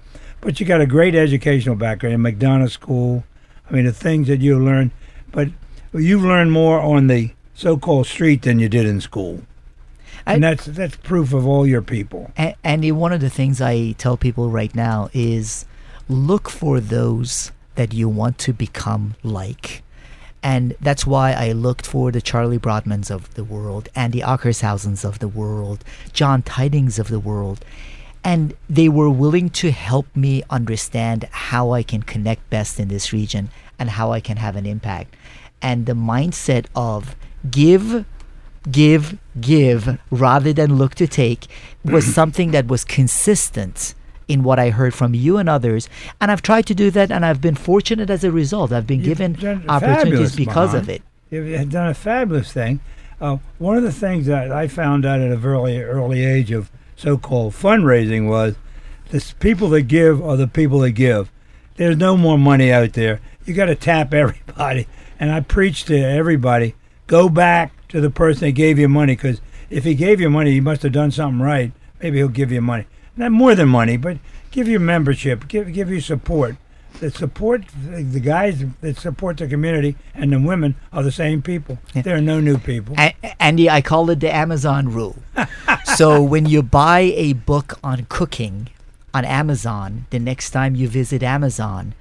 But 0.42 0.60
you 0.60 0.66
got 0.66 0.82
a 0.82 0.88
great 0.88 1.16
educational 1.16 1.76
background 1.76 2.16
in 2.16 2.22
McDonough 2.22 2.72
School. 2.72 3.26
I 3.70 3.74
mean, 3.74 3.86
the 3.86 3.94
things 3.94 4.28
that 4.30 4.40
you 4.40 4.58
learned, 4.58 4.92
but 5.32 5.50
you've 5.94 6.24
learned 6.24 6.52
more 6.52 6.80
on 6.80 7.08
the 7.08 7.32
so-called 7.54 8.08
street 8.08 8.44
than 8.44 8.58
you 8.58 8.70
did 8.70 8.86
in 8.86 9.02
school. 9.02 9.44
I, 10.30 10.34
and 10.36 10.44
that's 10.44 10.66
that's 10.66 10.96
proof 10.98 11.34
of 11.34 11.48
all 11.48 11.66
your 11.66 11.82
people. 11.82 12.32
And, 12.38 12.56
Andy, 12.64 12.92
one 12.92 13.12
of 13.12 13.20
the 13.20 13.30
things 13.30 13.60
I 13.60 13.94
tell 13.94 14.16
people 14.16 14.50
right 14.50 14.74
now 14.76 15.10
is 15.12 15.66
look 16.08 16.50
for 16.50 16.80
those 16.80 17.52
that 17.76 17.94
you 17.94 18.08
want 18.08 18.38
to 18.40 18.54
become 18.54 19.16
like. 19.24 19.82
And 20.44 20.76
that's 20.80 21.06
why 21.06 21.34
I 21.34 21.52
looked 21.52 21.86
for 21.86 22.12
the 22.12 22.22
Charlie 22.22 22.60
Brotmans 22.60 23.10
of 23.12 23.34
the 23.34 23.44
world, 23.44 23.90
Andy 23.96 24.22
Ockershausens 24.22 25.04
of 25.04 25.20
the 25.20 25.28
world, 25.28 25.84
John 26.14 26.44
Tydings 26.44 27.00
of 27.00 27.10
the 27.10 27.20
world. 27.20 27.66
And 28.24 28.54
they 28.70 28.88
were 28.88 29.10
willing 29.10 29.50
to 29.52 29.72
help 29.72 30.06
me 30.16 30.44
understand 30.50 31.28
how 31.32 31.72
I 31.72 31.84
can 31.84 32.04
connect 32.04 32.50
best 32.50 32.80
in 32.80 32.88
this 32.88 33.12
region 33.12 33.50
and 33.78 33.90
how 33.90 34.12
I 34.12 34.20
can 34.20 34.38
have 34.38 34.56
an 34.56 34.66
impact. 34.66 35.16
And 35.62 35.86
the 35.86 35.94
mindset 35.94 36.68
of 36.76 37.16
give, 37.50 38.06
give, 38.70 39.18
give, 39.40 40.00
rather 40.12 40.54
than 40.54 40.76
look 40.76 40.96
to 40.96 41.08
take 41.08 41.48
was 41.84 42.06
something 42.14 42.52
that 42.52 42.68
was 42.68 42.84
consistent 42.84 43.94
in 44.28 44.44
what 44.44 44.60
I 44.60 44.70
heard 44.70 44.94
from 44.94 45.14
you 45.14 45.38
and 45.38 45.50
others. 45.50 45.90
And 46.22 46.32
I've 46.32 46.42
tried 46.42 46.68
to 46.68 46.76
do 46.76 46.92
that, 46.92 47.12
and 47.12 47.26
I've 47.26 47.42
been 47.42 47.56
fortunate 47.56 48.10
as 48.10 48.24
a 48.24 48.32
result. 48.32 48.72
I've 48.72 48.88
been 48.88 49.00
You've 49.00 49.18
given 49.18 49.68
opportunities 49.68 50.36
because 50.36 50.74
Mahan. 50.74 50.82
of 50.82 50.90
it. 50.90 51.02
You've 51.32 51.72
done 51.72 51.88
a 51.88 51.94
fabulous 51.94 52.52
thing. 52.52 52.80
Uh, 53.20 53.38
one 53.58 53.76
of 53.76 53.84
the 53.84 53.92
things 53.92 54.28
that 54.28 54.52
I 54.52 54.68
found 54.68 55.06
out 55.06 55.20
at 55.20 55.32
a 55.32 55.36
very 55.36 55.84
early 55.84 56.24
age 56.24 56.52
of 56.52 56.72
so-called 56.96 57.54
fundraising 57.54 58.30
was 58.30 58.56
the 59.10 59.34
people 59.40 59.70
that 59.70 59.84
give 59.84 60.24
are 60.24 60.38
the 60.38 60.48
people 60.48 60.80
that 60.80 60.92
give. 60.92 61.32
There's 61.76 61.98
no 61.98 62.16
more 62.16 62.38
money 62.38 62.72
out 62.72 62.94
there. 62.94 63.20
You 63.46 63.54
got 63.54 63.66
to 63.66 63.76
tap 63.76 64.14
everybody. 64.14 64.88
And 65.20 65.32
I 65.32 65.42
preach 65.42 65.86
to 65.86 65.98
everybody: 65.98 66.76
go 67.08 67.28
back 67.30 67.74
to 67.90 68.02
the 68.02 68.10
person 68.10 68.48
that 68.48 68.52
gave 68.54 68.80
you 68.80 68.88
money, 68.90 69.16
because 69.16 69.42
if 69.70 69.84
he 69.84 69.94
gave 69.96 70.20
you 70.22 70.30
money, 70.30 70.52
he 70.52 70.62
must 70.62 70.84
have 70.84 70.92
done 70.92 71.12
something 71.12 71.42
right. 71.42 71.72
Maybe 72.02 72.18
he'll 72.18 72.28
give 72.30 72.52
you 72.52 72.62
money, 72.62 72.86
not 73.18 73.32
more 73.32 73.56
than 73.56 73.70
money, 73.70 73.98
but 73.98 74.18
give 74.52 74.68
you 74.68 74.80
membership, 74.80 75.48
give 75.48 75.74
give 75.74 75.90
you 75.90 76.00
support 76.00 76.56
that 77.00 77.16
support 77.16 77.64
the 77.86 78.20
guys 78.20 78.64
that 78.82 78.98
support 78.98 79.38
the 79.38 79.48
community 79.48 79.96
and 80.14 80.34
the 80.34 80.40
women 80.40 80.76
are 80.92 81.04
the 81.04 81.12
same 81.12 81.42
people. 81.42 81.78
There 81.94 82.16
are 82.16 82.22
no 82.22 82.40
new 82.40 82.58
people. 82.58 82.96
A- 82.98 83.16
Andy, 83.42 83.70
I 83.70 83.82
call 83.82 84.10
it 84.10 84.20
the 84.20 84.34
Amazon 84.34 84.90
rule. 84.92 85.16
so 85.96 86.22
when 86.22 86.46
you 86.46 86.62
buy 86.62 87.00
a 87.16 87.34
book 87.34 87.80
on 87.84 88.06
cooking 88.10 88.70
on 89.14 89.26
Amazon, 89.26 90.06
the 90.10 90.20
next 90.20 90.52
time 90.52 90.76
you 90.76 90.88
visit 90.88 91.24
Amazon, 91.24 91.94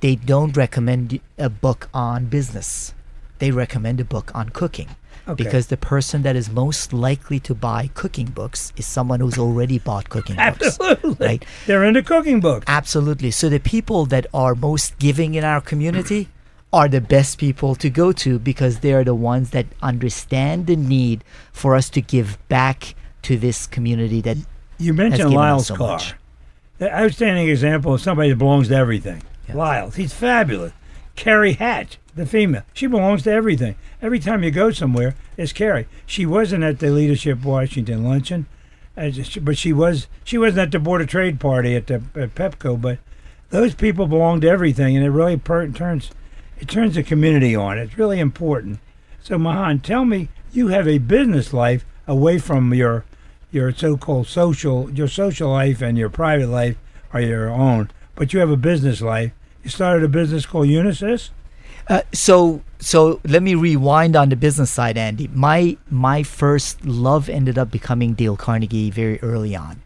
they 0.00 0.16
don't 0.16 0.56
recommend 0.56 1.20
a 1.38 1.48
book 1.48 1.88
on 1.94 2.26
business. 2.26 2.92
They 3.40 3.50
recommend 3.50 3.98
a 4.00 4.04
book 4.04 4.30
on 4.34 4.50
cooking. 4.50 4.88
Okay. 5.28 5.44
Because 5.44 5.66
the 5.66 5.76
person 5.76 6.22
that 6.22 6.34
is 6.34 6.48
most 6.50 6.92
likely 6.92 7.38
to 7.40 7.54
buy 7.54 7.90
cooking 7.94 8.26
books 8.26 8.72
is 8.76 8.86
someone 8.86 9.20
who's 9.20 9.38
already 9.38 9.78
bought 9.78 10.08
cooking 10.08 10.36
books. 10.36 10.78
Absolutely. 10.80 11.26
Right? 11.26 11.44
They're 11.66 11.84
into 11.84 12.02
cooking 12.02 12.40
books. 12.40 12.64
Absolutely. 12.68 13.30
So 13.30 13.48
the 13.48 13.60
people 13.60 14.06
that 14.06 14.26
are 14.32 14.54
most 14.54 14.98
giving 14.98 15.34
in 15.34 15.44
our 15.44 15.60
community 15.60 16.28
are 16.72 16.88
the 16.88 17.00
best 17.00 17.38
people 17.38 17.74
to 17.76 17.90
go 17.90 18.12
to 18.12 18.38
because 18.38 18.80
they 18.80 18.92
are 18.92 19.04
the 19.04 19.14
ones 19.14 19.50
that 19.50 19.66
understand 19.82 20.66
the 20.66 20.76
need 20.76 21.22
for 21.52 21.74
us 21.76 21.90
to 21.90 22.00
give 22.00 22.38
back 22.48 22.94
to 23.22 23.36
this 23.36 23.66
community 23.66 24.20
that 24.22 24.36
You 24.78 24.94
mentioned 24.94 25.32
Lyle's 25.34 25.66
so 25.66 25.76
car. 25.76 25.92
much. 25.98 26.14
The 26.78 26.92
outstanding 26.92 27.48
example 27.48 27.94
of 27.94 28.00
somebody 28.00 28.30
that 28.30 28.36
belongs 28.36 28.68
to 28.68 28.74
everything. 28.74 29.22
Yeah. 29.48 29.56
Lyle's. 29.56 29.96
He's 29.96 30.14
fabulous. 30.14 30.72
Carrie 31.16 31.54
Hatch, 31.54 31.98
the 32.14 32.26
female. 32.26 32.62
She 32.72 32.86
belongs 32.86 33.22
to 33.24 33.30
everything. 33.30 33.76
Every 34.02 34.18
time 34.18 34.42
you 34.42 34.50
go 34.50 34.70
somewhere, 34.70 35.14
it's 35.36 35.52
Carrie. 35.52 35.86
She 36.06 36.26
wasn't 36.26 36.64
at 36.64 36.78
the 36.78 36.90
Leadership 36.90 37.44
Washington 37.44 38.04
luncheon, 38.04 38.46
but 38.94 39.56
she 39.56 39.72
was. 39.72 40.06
She 40.24 40.38
wasn't 40.38 40.60
at 40.60 40.70
the 40.72 40.78
Board 40.78 41.00
of 41.00 41.08
Trade 41.08 41.40
party 41.40 41.76
at 41.76 41.86
the 41.86 42.02
at 42.14 42.34
Pepco. 42.34 42.80
But 42.80 42.98
those 43.50 43.74
people 43.74 44.06
belong 44.06 44.40
to 44.40 44.48
everything, 44.48 44.96
and 44.96 45.04
it 45.04 45.10
really 45.10 45.36
per- 45.36 45.68
turns 45.68 46.10
it 46.58 46.68
turns 46.68 46.94
the 46.94 47.02
community 47.02 47.54
on. 47.56 47.78
It's 47.78 47.98
really 47.98 48.20
important. 48.20 48.78
So 49.22 49.38
Mahan, 49.38 49.80
tell 49.80 50.04
me, 50.04 50.28
you 50.52 50.68
have 50.68 50.88
a 50.88 50.98
business 50.98 51.52
life 51.52 51.84
away 52.06 52.38
from 52.38 52.72
your 52.74 53.04
your 53.50 53.72
so-called 53.72 54.26
social 54.26 54.90
your 54.90 55.08
social 55.08 55.50
life 55.50 55.82
and 55.82 55.98
your 55.98 56.08
private 56.08 56.48
life 56.48 56.76
are 57.12 57.20
your 57.20 57.50
own, 57.50 57.90
but 58.14 58.32
you 58.32 58.40
have 58.40 58.50
a 58.50 58.56
business 58.56 59.00
life. 59.00 59.32
You 59.64 59.70
started 59.70 60.02
a 60.04 60.08
business 60.08 60.46
called 60.46 60.68
Unisys. 60.68 61.30
Uh, 61.88 62.02
so 62.12 62.62
so 62.78 63.20
let 63.26 63.42
me 63.42 63.54
rewind 63.54 64.14
on 64.16 64.28
the 64.28 64.36
business 64.36 64.70
side, 64.70 64.96
Andy. 64.96 65.28
My 65.34 65.76
my 65.90 66.22
first 66.22 66.84
love 66.84 67.28
ended 67.28 67.58
up 67.58 67.70
becoming 67.70 68.14
Dale 68.14 68.36
Carnegie 68.36 68.90
very 68.90 69.20
early 69.22 69.56
on. 69.56 69.82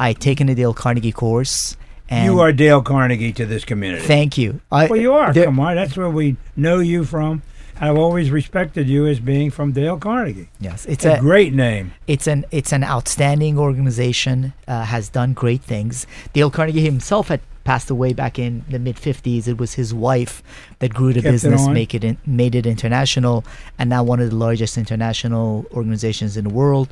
I 0.00 0.08
had 0.08 0.20
taken 0.20 0.48
a 0.48 0.54
Dale 0.54 0.74
Carnegie 0.74 1.12
course, 1.12 1.76
and 2.08 2.24
you 2.24 2.40
are 2.40 2.52
Dale 2.52 2.82
Carnegie 2.82 3.32
to 3.34 3.46
this 3.46 3.64
community. 3.64 4.04
Thank 4.06 4.36
you. 4.38 4.60
I, 4.72 4.86
well, 4.86 4.98
you 5.00 5.12
are. 5.12 5.32
there- 5.32 5.44
Come 5.44 5.60
on, 5.60 5.76
that's 5.76 5.96
where 5.96 6.10
we 6.10 6.36
know 6.56 6.78
you 6.78 7.04
from. 7.04 7.42
I've 7.78 7.98
always 7.98 8.30
respected 8.30 8.88
you 8.88 9.06
as 9.06 9.18
being 9.20 9.50
from 9.50 9.72
Dale 9.72 9.98
Carnegie. 9.98 10.48
Yes, 10.60 10.86
It's 10.86 11.04
a 11.04 11.14
a 11.14 11.20
great 11.20 11.52
name. 11.52 11.92
it's 12.06 12.26
an 12.28 12.44
it's 12.52 12.72
an 12.72 12.84
outstanding 12.84 13.58
organization. 13.58 14.54
Uh, 14.66 14.84
has 14.84 15.08
done 15.08 15.32
great 15.34 15.60
things. 15.62 16.06
Dale 16.32 16.50
Carnegie 16.50 16.84
himself 16.84 17.28
had 17.28 17.40
passed 17.64 17.90
away 17.90 18.12
back 18.12 18.38
in 18.38 18.64
the 18.68 18.78
mid 18.78 18.96
'50s. 18.96 19.48
It 19.48 19.58
was 19.58 19.74
his 19.74 19.92
wife 19.94 20.42
that 20.78 20.92
grew 20.94 21.12
the 21.12 21.22
Kept 21.22 21.32
business, 21.32 21.62
on. 21.66 21.74
make 21.74 21.94
it 21.94 22.04
in, 22.04 22.16
made 22.26 22.54
it 22.54 22.66
international, 22.66 23.44
and 23.78 23.90
now 23.90 24.02
one 24.04 24.20
of 24.20 24.30
the 24.30 24.36
largest 24.36 24.76
international 24.78 25.66
organizations 25.72 26.36
in 26.36 26.44
the 26.44 26.50
world. 26.54 26.88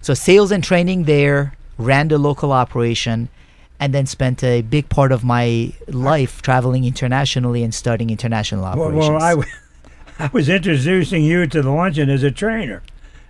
So 0.00 0.14
sales 0.14 0.50
and 0.52 0.62
training 0.64 1.04
there, 1.04 1.54
ran 1.78 2.08
the 2.08 2.18
local 2.18 2.52
operation, 2.52 3.28
and 3.78 3.94
then 3.94 4.06
spent 4.06 4.44
a 4.44 4.60
big 4.62 4.88
part 4.90 5.10
of 5.12 5.24
my 5.24 5.72
life 5.88 6.42
traveling 6.42 6.84
internationally 6.84 7.62
and 7.62 7.74
starting 7.74 8.10
international 8.10 8.62
Well, 8.62 8.72
operations. 8.72 9.08
well 9.10 9.22
I, 9.22 9.30
w- 9.30 9.48
I 10.18 10.30
was 10.32 10.48
introducing 10.50 11.22
you 11.24 11.46
to 11.46 11.62
the 11.62 11.70
luncheon 11.70 12.10
as 12.10 12.22
a 12.22 12.30
trainer, 12.30 12.82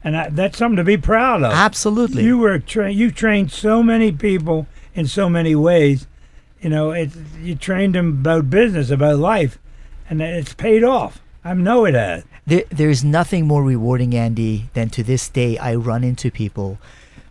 and 0.02 0.16
I, 0.16 0.28
that's 0.28 0.58
something 0.58 0.76
to 0.76 0.84
be 0.84 0.96
proud 0.96 1.44
of. 1.44 1.52
Absolutely. 1.52 2.24
You 2.24 2.38
were 2.38 2.58
tra- 2.58 2.90
you 2.90 3.12
trained 3.12 3.52
so 3.52 3.80
many 3.82 4.10
people 4.10 4.66
in 4.94 5.06
so 5.06 5.28
many 5.28 5.54
ways. 5.54 6.06
You 6.60 6.68
know, 6.68 6.90
it 6.90 7.10
you 7.40 7.54
trained 7.54 7.94
them 7.94 8.20
about 8.20 8.50
business, 8.50 8.90
about 8.90 9.18
life, 9.18 9.58
and 10.08 10.20
it's 10.20 10.54
paid 10.54 10.84
off. 10.84 11.22
I 11.42 11.54
know 11.54 11.86
it 11.86 11.94
has. 11.94 12.24
There, 12.46 12.64
there's 12.68 13.02
nothing 13.02 13.46
more 13.46 13.62
rewarding, 13.62 14.14
Andy, 14.14 14.68
than 14.74 14.90
to 14.90 15.02
this 15.02 15.28
day 15.28 15.56
I 15.56 15.74
run 15.74 16.04
into 16.04 16.30
people 16.30 16.78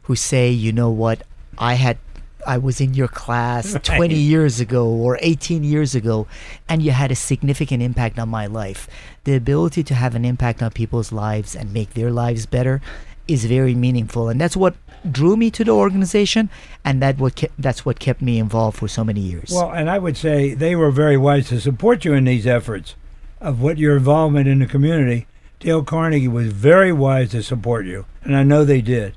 who 0.03 0.15
say, 0.15 0.49
you 0.49 0.71
know 0.71 0.89
what, 0.89 1.21
I 1.59 1.75
had, 1.75 1.99
I 2.47 2.57
was 2.57 2.81
in 2.81 2.95
your 2.95 3.07
class 3.07 3.77
20 3.83 4.15
years 4.15 4.59
ago 4.59 4.87
or 4.87 5.19
18 5.21 5.63
years 5.63 5.93
ago, 5.93 6.25
and 6.67 6.81
you 6.81 6.91
had 6.91 7.11
a 7.11 7.15
significant 7.15 7.83
impact 7.83 8.17
on 8.17 8.29
my 8.29 8.47
life. 8.47 8.87
The 9.25 9.35
ability 9.35 9.83
to 9.83 9.93
have 9.93 10.15
an 10.15 10.25
impact 10.25 10.63
on 10.63 10.71
people's 10.71 11.11
lives 11.11 11.55
and 11.55 11.71
make 11.71 11.93
their 11.93 12.11
lives 12.11 12.47
better 12.47 12.81
is 13.29 13.45
very 13.45 13.75
meaningful, 13.75 14.29
and 14.29 14.39
that's 14.41 14.57
what 14.57 14.75
drew 15.09 15.37
me 15.37 15.49
to 15.51 15.63
the 15.63 15.71
organization, 15.71 16.49
and 16.83 17.01
that 17.01 17.17
what 17.17 17.43
that's 17.57 17.85
what 17.85 17.99
kept 17.99 18.21
me 18.21 18.39
involved 18.39 18.77
for 18.77 18.87
so 18.87 19.03
many 19.03 19.21
years. 19.21 19.51
Well, 19.51 19.71
and 19.71 19.89
I 19.89 19.99
would 19.99 20.17
say 20.17 20.53
they 20.53 20.75
were 20.75 20.91
very 20.91 21.17
wise 21.17 21.47
to 21.49 21.61
support 21.61 22.05
you 22.05 22.13
in 22.13 22.25
these 22.25 22.47
efforts 22.47 22.95
of 23.39 23.61
what 23.61 23.77
your 23.77 23.97
involvement 23.97 24.47
in 24.47 24.59
the 24.59 24.65
community. 24.65 25.27
Dale 25.59 25.83
Carnegie 25.83 26.27
was 26.27 26.53
very 26.53 26.91
wise 26.93 27.31
to 27.31 27.43
support 27.43 27.85
you, 27.85 28.05
and 28.23 28.35
I 28.35 28.43
know 28.43 28.63
they 28.63 28.81
did. 28.81 29.13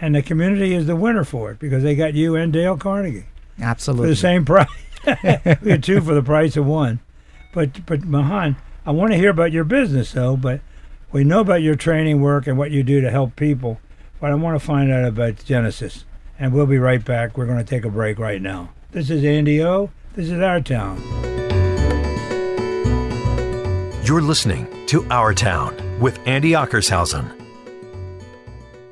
And 0.00 0.14
the 0.14 0.22
community 0.22 0.74
is 0.74 0.86
the 0.86 0.94
winner 0.94 1.24
for 1.24 1.50
it 1.50 1.58
because 1.58 1.82
they 1.82 1.96
got 1.96 2.14
you 2.14 2.36
and 2.36 2.52
Dale 2.52 2.76
Carnegie 2.76 3.26
for 3.56 3.64
Absolutely. 3.64 4.10
the 4.10 4.16
same 4.16 4.44
price. 4.44 4.68
we 5.62 5.70
had 5.70 5.82
two 5.82 6.00
for 6.00 6.14
the 6.14 6.22
price 6.22 6.56
of 6.56 6.66
one. 6.66 7.00
But 7.52 7.84
but 7.86 8.04
Mahan, 8.04 8.56
I 8.86 8.90
want 8.92 9.12
to 9.12 9.18
hear 9.18 9.30
about 9.30 9.52
your 9.52 9.64
business 9.64 10.12
though. 10.12 10.36
But 10.36 10.60
we 11.10 11.24
know 11.24 11.40
about 11.40 11.62
your 11.62 11.74
training 11.74 12.20
work 12.20 12.46
and 12.46 12.58
what 12.58 12.70
you 12.70 12.82
do 12.82 13.00
to 13.00 13.10
help 13.10 13.36
people. 13.36 13.80
But 14.20 14.30
I 14.30 14.34
want 14.34 14.60
to 14.60 14.66
find 14.66 14.90
out 14.90 15.04
about 15.04 15.36
Genesys, 15.36 16.04
and 16.38 16.52
we'll 16.52 16.66
be 16.66 16.78
right 16.78 17.04
back. 17.04 17.38
We're 17.38 17.46
going 17.46 17.58
to 17.58 17.64
take 17.64 17.84
a 17.84 17.90
break 17.90 18.18
right 18.18 18.42
now. 18.42 18.70
This 18.90 19.10
is 19.10 19.24
Andy 19.24 19.62
O. 19.62 19.90
This 20.14 20.30
is 20.30 20.40
our 20.40 20.60
town. 20.60 21.00
You're 24.04 24.22
listening 24.22 24.66
to 24.86 25.06
Our 25.10 25.34
Town 25.34 25.76
with 26.00 26.18
Andy 26.26 26.52
Ockershausen. 26.52 27.47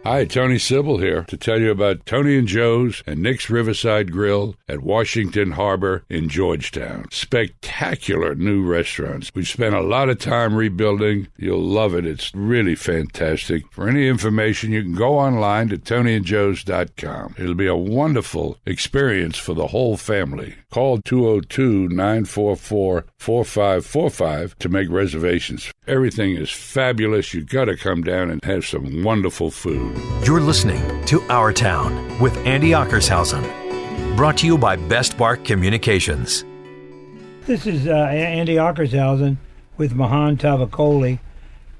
Hi, 0.09 0.25
Tony 0.25 0.55
Cibel 0.55 1.01
here 1.01 1.25
to 1.25 1.37
tell 1.37 1.61
you 1.61 1.73
about 1.73 2.07
Tony 2.07 2.39
and 2.39 2.47
Joe's 2.47 3.03
and 3.09 3.21
Nick's 3.21 3.51
Riverside 3.51 4.13
Grill 4.13 4.55
at 4.69 4.85
Washington 4.85 5.51
Harbor 5.51 6.05
in 6.09 6.29
Georgetown. 6.29 7.07
Spectacular 7.11 8.37
new 8.37 8.65
restaurants. 8.65 9.33
We've 9.35 9.49
spent 9.49 9.75
a 9.75 9.81
lot 9.81 10.09
of 10.09 10.21
time 10.21 10.55
rebuilding. 10.55 11.27
You'll 11.37 11.59
love 11.61 11.93
it. 11.93 12.07
It's 12.07 12.33
really 12.37 12.77
fantastic. 12.77 13.65
For 13.73 13.89
any 13.89 14.07
information, 14.07 14.71
you 14.71 14.85
can 14.85 14.95
go 14.95 15.19
online 15.19 15.71
to 15.71 15.77
tonyandjoes.com. 15.77 17.35
It'll 17.37 17.55
be 17.57 17.67
a 17.67 17.75
wonderful 17.75 18.59
experience 18.65 19.39
for 19.39 19.55
the 19.55 19.67
whole 19.67 19.97
family. 19.97 20.55
Call 20.73 20.99
202 20.99 21.88
944 21.88 23.06
4545 23.18 24.58
to 24.58 24.68
make 24.68 24.90
reservations. 24.90 25.73
Everything 25.87 26.37
is 26.37 26.50
fabulous. 26.50 27.32
You 27.32 27.44
got 27.44 27.66
to 27.66 27.76
come 27.76 28.02
down 28.02 28.30
and 28.30 28.44
have 28.44 28.66
some 28.66 29.04
wonderful 29.04 29.50
food. 29.50 29.96
You're 30.26 30.40
listening 30.40 31.04
to 31.06 31.23
Our 31.30 31.52
Town 31.52 32.18
with 32.20 32.37
Andy 32.38 32.70
Ockershausen. 32.70 34.16
Brought 34.16 34.38
to 34.38 34.46
you 34.46 34.58
by 34.58 34.76
Best 34.76 35.16
Bark 35.16 35.44
Communications. 35.44 36.44
This 37.46 37.64
is 37.66 37.87
uh, 37.87 37.92
Andy 37.92 38.56
Ockershausen 38.56 39.37
with 39.76 39.94
Mahan 39.94 40.37
Tavakoli, 40.37 41.20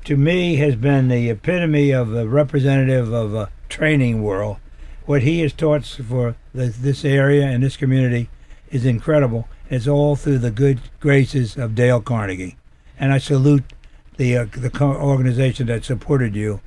to 0.05 0.17
me, 0.17 0.57
has 0.57 0.77
been 0.77 1.09
the 1.09 1.29
epitome 1.29 1.91
of 1.91 2.15
a 2.15 2.29
representative 2.29 3.13
of 3.13 3.35
a 3.35 3.51
training 3.69 4.23
world. 4.23 4.59
What 5.07 5.23
he 5.23 5.41
has 5.41 5.53
taught 5.53 5.85
for 5.85 6.37
the, 6.55 6.67
this 6.67 7.05
area 7.05 7.47
and 7.47 7.65
this 7.65 7.77
community 7.77 8.31
is 8.71 8.85
incredible. 8.85 9.49
It's 9.69 9.89
all 9.89 10.17
through 10.17 10.39
the 10.39 10.51
good 10.51 10.81
graces 11.01 11.57
of 11.57 11.75
Dale 11.75 12.01
Carnegie, 12.01 12.57
and 12.99 13.13
I 13.13 13.19
salute 13.19 13.65
the 14.17 14.37
uh, 14.37 14.47
the 14.53 14.71
co- 14.71 14.95
organization 14.95 15.67
that 15.67 15.85
supported 15.85 16.35
you 16.37 16.61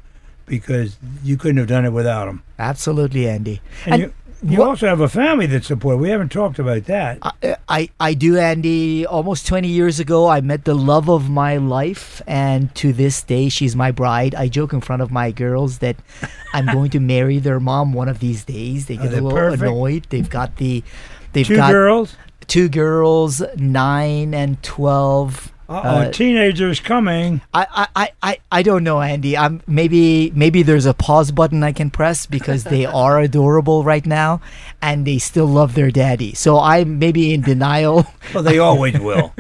because 0.46 0.98
you 1.24 1.38
couldn't 1.38 1.58
have 1.58 1.68
done 1.68 1.86
it 1.86 1.94
without 1.94 2.28
him. 2.28 2.44
Absolutely, 2.58 3.28
Andy. 3.30 3.62
And, 3.86 3.94
And 3.94 4.02
you, 4.02 4.14
you 4.42 4.64
also 4.64 4.88
have 4.88 5.00
a 5.02 5.10
family 5.10 5.46
that 5.48 5.64
support. 5.66 6.00
We 6.00 6.10
haven't 6.10 6.32
talked 6.32 6.60
about 6.60 6.86
that. 6.86 7.20
I, 7.22 7.56
I 7.68 7.90
I 8.00 8.14
do, 8.14 8.38
Andy. 8.38 9.06
Almost 9.06 9.46
20 9.48 9.68
years 9.68 10.00
ago, 10.00 10.28
I 10.28 10.42
met 10.42 10.66
the 10.66 10.74
love 10.76 11.10
of 11.10 11.30
my 11.30 11.58
life, 11.58 12.22
and 12.28 12.74
to 12.76 12.92
this 12.94 13.22
day, 13.22 13.50
she's 13.50 13.76
my 13.76 13.92
bride. 13.92 14.36
I 14.36 14.48
joke 14.48 14.74
in 14.74 14.82
front 14.82 15.02
of 15.02 15.12
my 15.12 15.32
girls 15.32 15.80
that 15.80 15.98
I'm 16.54 16.66
going 16.66 16.90
to 16.92 17.00
marry 17.00 17.40
their 17.40 17.60
mom 17.60 17.94
one 17.94 18.08
of 18.10 18.20
these 18.20 18.44
days. 18.46 18.88
They 18.88 18.96
get 18.98 19.08
a 19.08 19.10
little 19.16 19.32
perfect? 19.32 19.62
annoyed. 19.62 20.08
They've 20.10 20.30
got 20.30 20.56
the, 20.56 20.84
they've 21.40 21.48
Two 21.48 21.56
got 21.56 21.72
girls. 21.72 22.16
two 22.48 22.70
girls, 22.70 23.42
nine 23.56 24.34
and 24.34 24.62
12. 24.64 25.54
Uh-oh, 25.70 25.78
Uh, 25.78 26.12
teenagers 26.12 26.80
coming. 26.80 27.42
I, 27.54 27.68
I, 27.70 27.88
I, 27.96 28.12
I, 28.24 28.38
I 28.52 28.64
don't 28.64 28.84
know, 28.84 29.02
Andy. 29.02 29.38
I'm 29.38 29.62
maybe 29.68 30.32
maybe 30.34 30.64
there's 30.64 30.88
a 30.88 30.96
pause 30.96 31.32
button 31.32 31.62
I 31.62 31.74
can 31.74 31.92
press 31.92 32.26
because 32.26 32.64
they 32.64 32.86
are 33.04 33.20
adorable 33.20 33.84
right 33.84 34.04
now, 34.04 34.42
and 34.82 35.06
they 35.06 35.20
still 35.20 35.46
love 35.46 35.76
their 35.76 35.92
daddy. 35.92 36.34
So 36.34 36.58
I'm 36.60 36.98
maybe 36.98 37.34
in 37.36 37.42
denial. 37.42 38.08
Well, 38.34 38.42
they 38.44 38.58
always 38.60 39.00
will. 39.00 39.34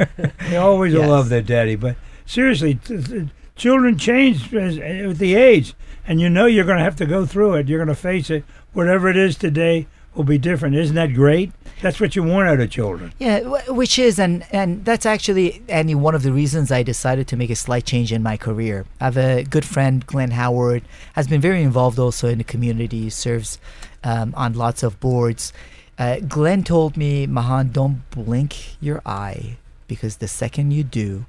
they 0.49 0.57
always 0.57 0.93
will 0.93 1.07
love 1.09 1.29
their 1.29 1.41
daddy. 1.41 1.75
But 1.75 1.95
seriously, 2.27 2.75
t- 2.75 3.01
t- 3.01 3.29
children 3.55 3.97
change 3.97 4.53
as, 4.53 4.77
with 4.77 5.17
the 5.17 5.33
age, 5.35 5.73
and 6.07 6.21
you 6.21 6.29
know 6.29 6.45
you're 6.45 6.65
going 6.65 6.77
to 6.77 6.83
have 6.83 6.95
to 6.97 7.05
go 7.07 7.25
through 7.25 7.55
it. 7.55 7.67
You're 7.67 7.79
going 7.83 7.95
to 7.95 8.01
face 8.01 8.29
it. 8.29 8.43
Whatever 8.73 9.09
it 9.09 9.17
is 9.17 9.35
today 9.35 9.87
will 10.15 10.23
be 10.23 10.37
different. 10.37 10.75
Isn't 10.75 10.95
that 10.95 11.13
great? 11.13 11.51
That's 11.81 11.99
what 11.99 12.15
you 12.15 12.23
want 12.23 12.49
out 12.49 12.59
of 12.59 12.69
children. 12.69 13.13
Yeah, 13.19 13.39
which 13.69 13.97
is 13.97 14.19
and 14.19 14.45
and 14.51 14.83
that's 14.83 15.05
actually 15.05 15.61
Andy 15.69 15.95
one 15.95 16.13
of 16.13 16.23
the 16.23 16.33
reasons 16.33 16.71
I 16.71 16.83
decided 16.83 17.27
to 17.29 17.37
make 17.37 17.49
a 17.49 17.55
slight 17.55 17.85
change 17.85 18.11
in 18.11 18.21
my 18.21 18.35
career. 18.35 18.85
I 18.99 19.05
have 19.05 19.17
a 19.17 19.43
good 19.43 19.63
friend, 19.63 20.05
Glenn 20.05 20.31
Howard, 20.31 20.83
has 21.13 21.27
been 21.27 21.39
very 21.39 21.63
involved 21.63 21.97
also 21.97 22.27
in 22.27 22.37
the 22.37 22.43
community, 22.43 23.09
serves 23.09 23.59
um, 24.03 24.33
on 24.35 24.53
lots 24.53 24.83
of 24.83 24.99
boards. 24.99 25.53
Uh, 25.97 26.19
Glenn 26.19 26.63
told 26.63 26.95
me, 26.95 27.27
Mahan, 27.27 27.71
don't 27.71 28.09
blink 28.09 28.81
your 28.81 29.01
eye 29.05 29.57
because 29.87 30.17
the 30.17 30.27
second 30.29 30.71
you 30.71 30.83
do, 30.83 31.25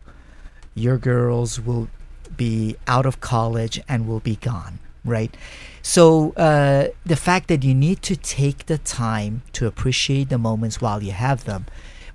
your 0.74 0.96
girls 0.96 1.60
will 1.60 1.88
be 2.36 2.76
out 2.86 3.06
of 3.06 3.20
college 3.20 3.80
and 3.88 4.06
will 4.06 4.20
be 4.20 4.36
gone, 4.36 4.78
right? 5.10 5.36
So 5.82 6.32
uh, 6.32 6.88
the 7.04 7.16
fact 7.16 7.48
that 7.48 7.64
you 7.64 7.74
need 7.74 8.02
to 8.02 8.16
take 8.16 8.66
the 8.66 8.78
time 8.78 9.42
to 9.52 9.66
appreciate 9.66 10.28
the 10.28 10.38
moments 10.38 10.80
while 10.80 11.02
you 11.02 11.12
have 11.12 11.44
them, 11.44 11.66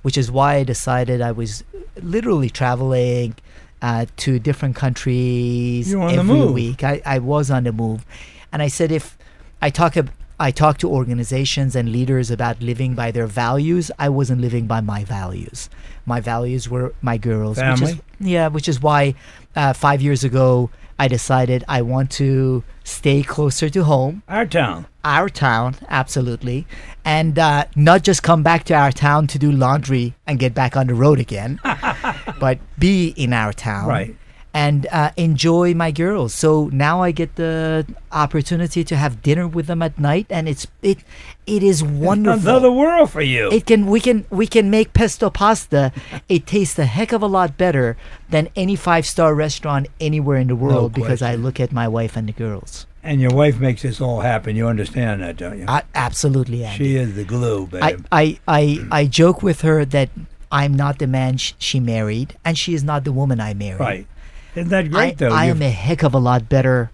which 0.02 0.18
is 0.18 0.32
why 0.32 0.56
I 0.56 0.64
decided 0.64 1.22
I 1.22 1.32
was 1.32 1.64
literally 2.02 2.50
traveling 2.50 3.36
uh, 3.82 4.06
to 4.18 4.40
different 4.40 4.76
countries 4.76 5.92
You're 5.92 6.02
on 6.02 6.16
the 6.16 6.20
every 6.20 6.46
week. 6.48 6.84
I, 6.84 7.02
I 7.06 7.20
was 7.20 7.52
on 7.52 7.64
the 7.64 7.72
move, 7.72 8.06
and 8.52 8.62
I 8.62 8.68
said 8.68 8.92
if 8.92 9.18
I 9.62 9.70
talk 9.70 9.98
ab- 9.98 10.12
I 10.40 10.52
talk 10.52 10.78
to 10.80 10.90
organizations 10.90 11.76
and 11.76 11.92
leaders 11.92 12.30
about 12.30 12.62
living 12.62 12.94
by 12.94 13.12
their 13.12 13.28
values. 13.28 13.90
I 13.98 14.10
wasn't 14.10 14.42
living 14.42 14.68
by 14.68 14.82
my 14.82 15.06
values. 15.06 15.70
My 16.06 16.20
values 16.20 16.70
were 16.70 16.94
my 17.02 17.18
girls. 17.18 17.58
Which 17.58 17.66
is, 17.66 17.80
Family? 17.80 18.00
yeah, 18.20 18.50
which 18.50 18.68
is 18.68 18.82
why 18.82 19.16
uh, 19.56 19.74
five 19.74 20.02
years 20.02 20.24
ago 20.24 20.70
I 20.98 21.08
decided 21.08 21.64
I 21.68 21.82
want 21.82 22.10
to 22.12 22.64
stay 22.84 23.22
closer 23.24 23.70
to 23.70 23.84
home, 23.84 24.24
Our 24.30 24.46
town. 24.46 24.86
our 25.04 25.28
town, 25.30 25.76
absolutely, 25.90 26.66
and 27.04 27.38
uh, 27.38 27.66
not 27.76 28.04
just 28.04 28.24
come 28.24 28.44
back 28.44 28.64
to 28.66 28.74
our 28.74 28.92
town 28.92 29.28
to 29.28 29.40
do 29.40 29.52
laundry 29.52 30.14
and 30.26 30.40
get 30.40 30.54
back 30.54 30.78
on 30.78 30.88
the 30.88 30.94
road 30.94 31.20
again, 31.20 31.60
but 32.40 32.60
be 32.80 33.10
in 33.18 33.34
our 33.34 33.52
town. 33.54 33.88
Right. 33.88 34.16
And 34.56 34.88
uh, 34.88 35.12
enjoy 35.18 35.74
my 35.76 35.92
girls. 35.92 36.32
So 36.34 36.70
now 36.72 37.04
I 37.04 37.12
get 37.12 37.36
the 37.36 37.84
opportunity 38.10 38.86
to 38.88 38.96
have 38.96 39.22
dinner 39.22 39.48
with 39.52 39.68
them 39.68 39.82
at 39.84 40.00
night, 40.00 40.28
and 40.30 40.48
it's 40.48 40.66
it 40.82 41.00
it 41.46 41.62
is 41.62 41.84
wonderful. 41.84 42.40
Another 42.48 42.72
world 42.72 43.12
for 43.12 43.20
you. 43.22 43.52
It 43.52 43.66
can 43.68 43.86
we 43.86 44.00
can 44.00 44.24
we 44.32 44.48
can 44.48 44.70
make 44.72 44.94
pesto 44.94 45.30
pasta. 45.30 45.92
It 46.30 46.48
tastes 46.48 46.80
a 46.80 46.86
heck 46.86 47.12
of 47.12 47.22
a 47.22 47.28
lot 47.28 47.58
better 47.58 47.98
than 48.32 48.48
any 48.56 48.78
five 48.78 49.06
star 49.06 49.36
restaurant 49.36 49.88
anywhere 50.00 50.38
in 50.40 50.48
the 50.48 50.56
world 50.56 50.94
because 50.94 51.22
I 51.22 51.36
look 51.36 51.60
at 51.60 51.74
my 51.76 51.88
wife 51.92 52.16
and 52.16 52.30
the 52.30 52.34
girls. 52.34 52.88
and 53.04 53.20
your 53.22 53.36
wife 53.36 53.60
makes 53.60 53.82
this 53.84 54.00
all 54.02 54.22
happen. 54.22 54.56
You 54.56 54.68
understand 54.72 55.22
that, 55.22 55.36
don't 55.38 55.60
you? 55.60 55.66
I, 55.68 55.84
absolutely, 55.94 56.64
Andy. 56.64 56.78
she 56.80 56.96
is 56.96 57.14
the 57.20 57.24
glue, 57.28 57.68
babe. 57.68 57.84
I, 58.10 58.24
I, 58.24 58.40
I, 58.48 58.88
I 58.90 59.06
joke 59.06 59.44
with 59.44 59.62
her 59.68 59.86
that 59.86 60.10
I'm 60.50 60.74
not 60.74 60.98
the 60.98 61.06
man 61.06 61.38
sh- 61.38 61.54
she 61.60 61.80
married, 61.80 62.34
and 62.44 62.58
she 62.58 62.74
is 62.74 62.84
not 62.84 63.04
the 63.04 63.12
woman 63.12 63.38
I 63.40 63.54
married. 63.54 63.80
right. 63.80 64.08
Isn't 64.56 64.70
that 64.70 64.90
great, 64.90 65.14
I, 65.14 65.16
though? 65.16 65.34
I 65.34 65.46
You- 65.46 65.52
am 65.52 65.62
a 65.62 65.70
heck 65.70 66.04
of 66.04 66.14
a 66.14 66.20
lot 66.20 66.48
better 66.50 66.92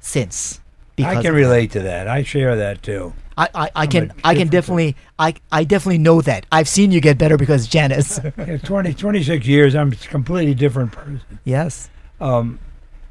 since. 0.00 0.60
I 0.98 1.22
can 1.22 1.34
relate 1.34 1.70
to 1.72 1.80
that. 1.80 2.08
I 2.08 2.22
share 2.22 2.56
that 2.56 2.82
too. 2.82 3.14
I, 3.38 3.48
I, 3.54 3.70
I 3.74 3.86
can 3.86 4.12
I 4.22 4.34
can 4.34 4.48
definitely 4.48 4.96
I, 5.18 5.34
I 5.50 5.64
definitely 5.64 5.96
know 5.98 6.20
that. 6.20 6.44
I've 6.52 6.68
seen 6.68 6.92
you 6.92 7.00
get 7.00 7.16
better 7.16 7.38
because 7.38 7.66
Janice. 7.68 8.20
Yeah, 8.36 8.58
20, 8.58 8.92
26 8.92 9.46
years, 9.46 9.74
I'm 9.74 9.92
a 9.92 9.96
completely 9.96 10.54
different 10.54 10.92
person. 10.92 11.22
yes. 11.44 11.88
Um, 12.20 12.58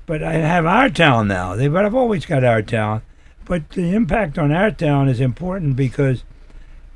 but 0.06 0.22
I 0.22 0.34
have 0.34 0.68
our 0.68 0.90
town 0.90 1.28
now. 1.30 1.56
They, 1.56 1.68
but 1.68 1.84
I've 1.84 1.96
always 1.96 2.28
got 2.28 2.44
our 2.44 2.62
town. 2.62 3.02
But 3.46 3.72
the 3.72 3.96
impact 3.96 4.38
on 4.38 4.52
our 4.52 4.70
town 4.70 5.10
is 5.10 5.20
important 5.20 5.76
because 5.76 6.24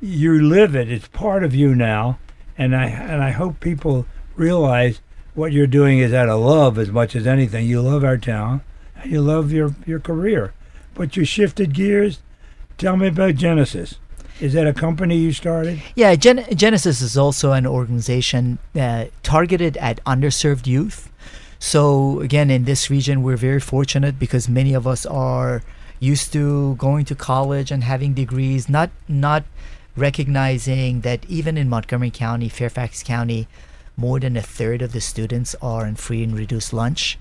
you 0.00 0.40
live 0.40 0.76
it. 0.76 0.88
It's 0.88 1.08
part 1.08 1.42
of 1.42 1.54
you 1.56 1.74
now, 1.74 2.20
and 2.56 2.76
I 2.76 2.86
and 2.86 3.20
I 3.20 3.30
hope 3.30 3.58
people 3.58 4.06
realize 4.36 5.00
what 5.34 5.52
you're 5.52 5.66
doing 5.66 5.98
is 5.98 6.12
out 6.12 6.28
of 6.28 6.40
love 6.40 6.78
as 6.78 6.90
much 6.90 7.14
as 7.16 7.26
anything. 7.26 7.66
You 7.66 7.82
love 7.82 8.04
our 8.04 8.18
town, 8.18 8.62
and 8.96 9.10
you 9.10 9.20
love 9.20 9.52
your 9.52 9.74
your 9.86 10.00
career, 10.00 10.52
but 10.94 11.16
you 11.16 11.24
shifted 11.24 11.74
gears. 11.74 12.20
Tell 12.78 12.96
me 12.96 13.08
about 13.08 13.34
Genesys. 13.34 13.96
Is 14.40 14.52
that 14.54 14.66
a 14.66 14.72
company 14.72 15.16
you 15.16 15.32
started? 15.32 15.80
Yeah, 15.94 16.16
Gen- 16.16 16.44
Genesys 16.44 17.00
is 17.02 17.16
also 17.16 17.52
an 17.52 17.66
organization 17.66 18.58
uh, 18.74 19.06
targeted 19.22 19.76
at 19.76 20.02
underserved 20.04 20.66
youth. 20.66 21.08
So 21.60 22.20
again, 22.20 22.50
in 22.50 22.64
this 22.64 22.90
region, 22.90 23.22
we're 23.22 23.36
very 23.36 23.60
fortunate 23.60 24.18
because 24.18 24.48
many 24.48 24.74
of 24.74 24.86
us 24.88 25.06
are 25.06 25.62
used 26.00 26.32
to 26.32 26.74
going 26.74 27.04
to 27.06 27.14
college 27.14 27.70
and 27.70 27.84
having 27.84 28.12
degrees, 28.12 28.68
not 28.68 28.90
not 29.08 29.44
recognizing 29.96 31.02
that 31.02 31.24
even 31.26 31.56
in 31.56 31.68
Montgomery 31.68 32.10
County, 32.10 32.48
Fairfax 32.48 33.04
County, 33.04 33.46
more 33.96 34.18
than 34.20 34.36
a 34.36 34.42
third 34.42 34.82
of 34.82 34.92
the 34.92 35.00
students 35.00 35.54
are 35.62 35.86
on 35.86 35.94
free 35.96 36.22
and 36.22 36.36
reduced 36.36 36.72
lunch. 36.72 37.18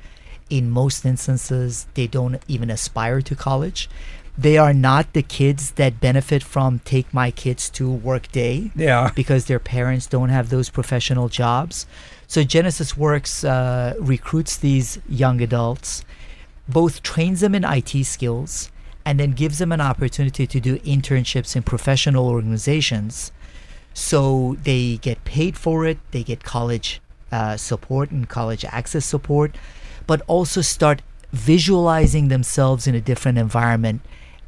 In 0.49 0.69
most 0.69 1.05
instances, 1.05 1.87
they 1.93 2.07
don't 2.07 2.41
even 2.47 2.69
aspire 2.69 3.21
to 3.21 3.35
college. 3.35 3.89
They 4.37 4.57
are 4.57 4.73
not 4.73 5.13
the 5.13 5.21
kids 5.21 5.71
that 5.71 6.01
benefit 6.01 6.41
from 6.43 6.79
Take 6.79 7.13
My 7.13 7.29
Kids 7.29 7.69
to 7.71 7.89
Work 7.91 8.31
Day 8.31 8.71
Yeah. 8.75 9.11
because 9.15 9.45
their 9.45 9.59
parents 9.59 10.07
don't 10.07 10.29
have 10.29 10.49
those 10.49 10.69
professional 10.71 11.29
jobs. 11.29 11.85
So 12.27 12.41
Genesys 12.41 12.97
Works 12.97 13.43
uh, 13.43 13.93
recruits 13.99 14.57
these 14.57 14.97
young 15.07 15.39
adults, 15.39 16.03
both 16.67 17.03
trains 17.03 17.41
them 17.41 17.53
in 17.53 17.63
IT 17.63 18.05
skills, 18.05 18.71
and 19.05 19.19
then 19.19 19.31
gives 19.33 19.59
them 19.59 19.71
an 19.71 19.81
opportunity 19.81 20.47
to 20.47 20.59
do 20.59 20.79
internships 20.79 21.55
in 21.55 21.61
professional 21.61 22.27
organizations. 22.27 23.31
So 23.93 24.57
they 24.63 24.97
get 24.97 25.23
paid 25.23 25.57
for 25.57 25.85
it, 25.85 25.99
they 26.11 26.23
get 26.23 26.43
college 26.43 27.01
uh, 27.31 27.57
support 27.57 28.11
and 28.11 28.27
college 28.27 28.65
access 28.65 29.05
support, 29.05 29.55
but 30.07 30.21
also 30.27 30.61
start 30.61 31.01
visualizing 31.31 32.27
themselves 32.27 32.87
in 32.87 32.95
a 32.95 33.01
different 33.01 33.37
environment 33.37 34.01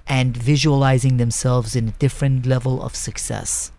and 0.07 0.37
visualizing 0.37 1.17
themselves 1.17 1.75
in 1.75 1.87
a 1.87 1.91
different 1.91 2.45
level 2.45 2.81
of 2.81 2.95
success. 2.95 3.71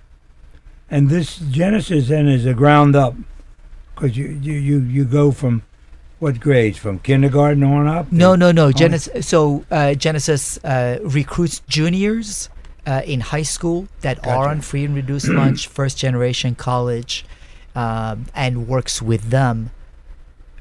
And 0.91 1.09
this 1.09 1.39
Genesys 1.39 2.09
then 2.09 2.29
is 2.29 2.47
a 2.47 2.55
ground 2.55 2.97
up, 2.97 3.15
because 3.95 4.17
you, 4.17 4.27
you, 4.27 4.53
you, 4.53 4.81
you 4.81 5.05
go 5.05 5.31
from 5.31 5.63
what 6.19 6.41
grades? 6.41 6.79
From 6.79 6.99
kindergarten 7.01 7.63
on 7.63 7.87
up? 7.87 8.11
No, 8.11 8.35
no, 8.35 8.51
no. 8.51 8.71
Genesys. 8.71 9.23
So 9.23 9.65
uh, 9.71 9.95
Genesys 9.97 10.59
uh, 10.65 10.99
recruits 11.03 11.61
juniors 11.69 12.49
uh, 12.87 13.03
in 13.05 13.21
high 13.21 13.43
school 13.43 13.89
that 14.01 14.25
are 14.27 14.49
on 14.49 14.61
free 14.61 14.85
and 14.85 14.95
reduced 14.95 15.29
lunch, 15.43 15.67
first 15.67 15.99
generation 15.99 16.55
college, 16.55 17.25
um, 17.75 18.27
and 18.35 18.69
works 18.69 19.03
with 19.03 19.31
them 19.31 19.71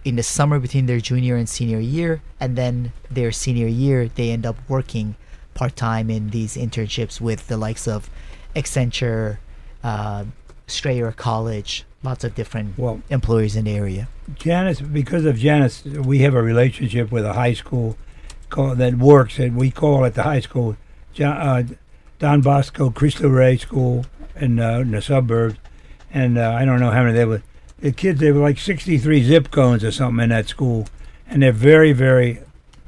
in 0.04 0.16
the 0.16 0.24
summer 0.24 0.60
between 0.60 0.86
their 0.86 1.00
junior 1.00 1.36
and 1.36 1.48
senior 1.48 1.80
year, 1.80 2.22
and 2.40 2.56
then 2.56 2.92
their 3.10 3.32
senior 3.32 3.68
year 3.68 4.08
they 4.08 4.32
end 4.32 4.46
up 4.46 4.56
working 4.68 5.16
part 5.54 5.76
time 5.76 6.10
in 6.10 6.30
these 6.30 6.56
internships 6.56 7.22
with 7.22 7.48
the 7.48 7.58
likes 7.58 7.88
of 7.88 8.10
Accenture, 8.56 9.38
uh, 9.84 10.26
Strayer 10.68 11.12
College, 11.12 11.86
lots 12.04 12.24
of 12.24 12.36
different 12.36 12.78
Well, 12.78 13.02
employers 13.10 13.56
in 13.56 13.66
the 13.66 13.76
area. 13.76 14.08
Janice, 14.36 14.82
because 14.82 15.26
of 15.26 15.38
Janice, 15.38 15.84
we 15.84 16.20
have 16.20 16.34
a 16.34 16.42
relationship 16.42 17.12
with 17.12 17.26
a 17.26 17.34
high 17.34 17.54
school 17.54 17.98
call, 18.50 18.76
that 18.76 18.96
works, 18.96 19.40
and 19.40 19.56
we 19.56 19.72
call 19.72 20.06
at 20.06 20.14
the 20.14 20.24
high 20.24 20.40
school, 20.40 20.78
uh, 21.20 21.64
Don 22.20 22.42
Bosco 22.42 22.90
Cristo 22.90 23.28
Rey 23.30 23.58
School 23.58 24.06
in, 24.36 24.60
uh, 24.60 24.80
in 24.80 24.92
the 24.92 25.02
suburbs. 25.02 25.58
And 26.12 26.38
uh, 26.38 26.52
I 26.58 26.66
don't 26.66 26.80
know 26.80 26.92
how 26.92 27.04
many 27.04 27.14
they 27.14 27.26
were. 27.26 27.42
The 27.80 27.92
kids, 27.92 28.20
they 28.20 28.32
were 28.32 28.40
like 28.42 28.58
63 28.58 29.24
zip 29.24 29.52
codes 29.52 29.84
or 29.84 29.92
something 29.92 30.24
in 30.24 30.30
that 30.30 30.48
school, 30.48 30.88
and 31.28 31.44
they're 31.44 31.52
very, 31.52 31.92
very 31.92 32.40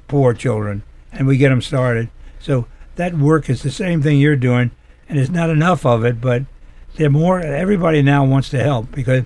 poor 0.07 0.33
children, 0.33 0.83
and 1.11 1.27
we 1.27 1.35
get 1.37 1.49
them 1.49 1.61
started. 1.61 2.09
So 2.39 2.67
that 2.95 3.15
work 3.17 3.49
is 3.49 3.63
the 3.63 3.69
same 3.69 4.01
thing 4.01 4.17
you're 4.17 4.37
doing, 4.37 4.71
and 5.09 5.19
it's 5.19 5.29
not 5.29 5.49
enough 5.49 5.85
of 5.85 6.05
it, 6.05 6.21
but 6.21 6.43
they're 6.95 7.09
more. 7.09 7.41
Everybody 7.41 8.01
now 8.01 8.23
wants 8.23 8.49
to 8.51 8.63
help 8.63 8.91
because 8.93 9.25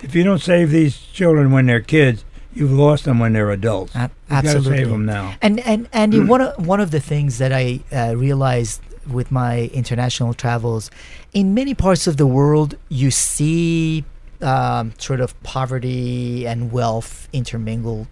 if 0.00 0.14
you 0.14 0.24
don't 0.24 0.40
save 0.40 0.70
these 0.70 0.98
children 0.98 1.52
when 1.52 1.66
they're 1.66 1.80
kids, 1.80 2.24
you've 2.54 2.72
lost 2.72 3.04
them 3.04 3.18
when 3.18 3.34
they're 3.34 3.50
adults. 3.50 3.94
Ab- 3.94 4.10
You 4.10 4.30
got 4.30 4.40
to 4.42 4.48
absolutely. 4.48 4.78
save 4.78 4.88
them 4.88 5.04
now. 5.04 5.34
And 5.42 5.60
and 5.60 5.88
Andy, 5.92 6.20
one 6.24 6.40
of 6.40 6.66
one 6.66 6.80
of 6.80 6.90
the 6.90 7.00
things 7.00 7.36
that 7.36 7.52
I 7.52 7.80
uh, 7.92 8.16
realized 8.16 8.80
with 9.06 9.30
my 9.30 9.70
international 9.72 10.34
travels, 10.34 10.90
in 11.32 11.54
many 11.54 11.74
parts 11.74 12.06
of 12.06 12.16
the 12.16 12.26
world, 12.26 12.76
you 12.88 13.10
see 13.10 14.04
um, 14.40 14.92
sort 14.98 15.20
of 15.20 15.40
poverty 15.42 16.46
and 16.46 16.72
wealth 16.72 17.28
intermingled. 17.32 18.06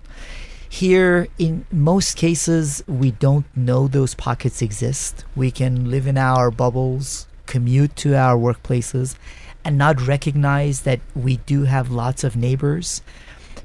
Here, 0.69 1.27
in 1.37 1.67
most 1.73 2.17
cases, 2.17 2.83
we 2.87 3.11
don't 3.11 3.45
know 3.57 3.89
those 3.89 4.15
pockets 4.15 4.63
exist. 4.63 5.25
We 5.35 5.51
can 5.51 5.91
live 5.91 6.07
in 6.07 6.17
our 6.17 6.51
bubbles, 6.51 7.27
commute 7.47 7.97
to 7.97 8.15
our 8.15 8.37
workplaces, 8.37 9.17
and 9.65 9.77
not 9.77 10.07
recognize 10.07 10.83
that 10.83 11.01
we 11.15 11.39
do 11.39 11.65
have 11.65 11.91
lots 11.91 12.23
of 12.23 12.37
neighbors, 12.37 13.03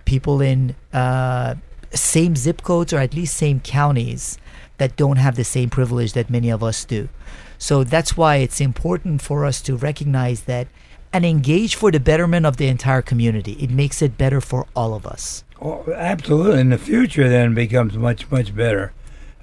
people 0.05 0.41
in 0.41 0.75
uh, 0.93 1.55
same 1.91 2.35
zip 2.35 2.63
codes 2.63 2.91
or 2.91 2.97
at 2.97 3.13
least 3.13 3.37
same 3.37 3.59
counties 3.59 4.37
that 4.77 4.95
don't 4.95 5.17
have 5.17 5.35
the 5.35 5.43
same 5.43 5.69
privilege 5.69 6.13
that 6.13 6.29
many 6.29 6.49
of 6.49 6.63
us 6.63 6.85
do. 6.85 7.09
So 7.57 7.83
that's 7.83 8.17
why 8.17 8.37
it's 8.37 8.59
important 8.59 9.21
for 9.21 9.45
us 9.45 9.61
to 9.63 9.75
recognize 9.75 10.41
that 10.43 10.67
and 11.13 11.25
engage 11.25 11.75
for 11.75 11.91
the 11.91 11.99
betterment 11.99 12.45
of 12.45 12.57
the 12.57 12.67
entire 12.67 13.01
community. 13.01 13.53
It 13.53 13.69
makes 13.69 14.01
it 14.01 14.17
better 14.17 14.41
for 14.41 14.67
all 14.75 14.93
of 14.93 15.05
us. 15.05 15.43
Oh, 15.61 15.85
absolutely. 15.95 16.59
In 16.59 16.69
the 16.69 16.77
future, 16.77 17.29
then 17.29 17.53
becomes 17.53 17.97
much, 17.97 18.29
much 18.29 18.53
better. 18.53 18.91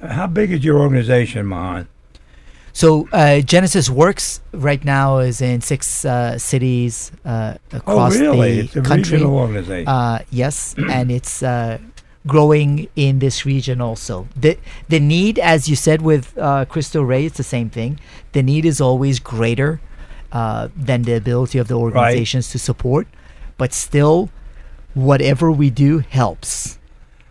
How 0.03 0.27
big 0.27 0.53
is 0.53 0.63
your 0.65 0.79
organization, 0.81 1.47
Mahan? 1.47 1.89
So 2.75 3.07
uh, 3.13 3.41
Genesys 3.45 3.91
Works 3.91 4.41
right 4.53 4.83
now 4.85 5.19
is 5.19 5.41
in 5.43 5.61
six 5.61 6.05
uh, 6.05 6.39
cities 6.39 7.13
uh, 7.25 7.55
Oh, 7.73 7.77
across 7.79 8.19
really? 8.19 8.57
the 8.57 8.65
It's 8.65 8.77
a 8.77 8.83
country. 8.83 9.19
regional 9.19 9.37
organization. 9.37 9.89
Uh, 9.89 10.21
yes, 10.31 10.75
and 10.91 11.11
it's 11.11 11.43
uh, 11.43 11.79
growing 12.27 12.89
in 12.95 13.19
this 13.19 13.45
region 13.45 13.81
also. 13.81 14.29
The 14.37 14.59
the 14.89 15.01
need, 15.01 15.39
as 15.39 15.69
you 15.69 15.77
said 15.77 16.03
with 16.03 16.37
uh, 16.39 16.65
Cristo 16.67 17.03
Rey, 17.03 17.27
it's 17.27 17.37
the 17.37 17.43
same 17.43 17.71
thing. 17.71 17.99
The 18.33 18.43
need 18.43 18.65
is 18.65 18.81
always 18.81 19.19
greater 19.19 19.81
uh, 20.31 20.69
than 20.77 21.03
the 21.03 21.15
ability 21.15 21.59
of 21.59 21.69
the 21.69 21.75
organizations 21.75 22.51
to 22.51 22.59
support, 22.59 23.07
but 23.59 23.73
still, 23.73 24.31
whatever 24.95 25.51
we 25.51 25.71
do 25.71 25.99
helps. 25.99 26.79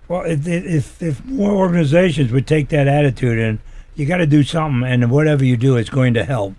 Well, 0.07 0.23
if, 0.23 0.45
if 0.47 1.01
if 1.01 1.25
more 1.25 1.53
organizations 1.53 2.31
would 2.31 2.47
take 2.47 2.69
that 2.69 2.87
attitude 2.87 3.39
and 3.39 3.59
you 3.95 4.05
got 4.05 4.17
to 4.17 4.27
do 4.27 4.43
something, 4.43 4.89
and 4.89 5.09
whatever 5.09 5.45
you 5.45 5.57
do, 5.57 5.77
it's 5.77 5.89
going 5.89 6.13
to 6.15 6.23
help. 6.23 6.55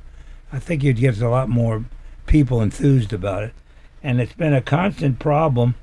I 0.52 0.58
think 0.58 0.82
you'd 0.82 0.98
get 0.98 1.20
a 1.20 1.28
lot 1.28 1.48
more 1.48 1.84
people 2.26 2.60
enthused 2.60 3.12
about 3.12 3.42
it, 3.42 3.52
and 4.02 4.20
it's 4.20 4.34
been 4.34 4.54
a 4.54 4.62
constant 4.62 5.18
problem 5.18 5.74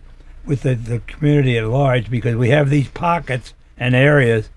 with 0.45 0.63
the, 0.63 0.75
the 0.75 0.99
community 0.99 1.57
at 1.57 1.65
large 1.65 2.09
because 2.09 2.35
we 2.35 2.49
have 2.49 2.69
these 2.69 2.89
pockets 2.89 3.53
and 3.77 3.95
areas, 3.95 4.49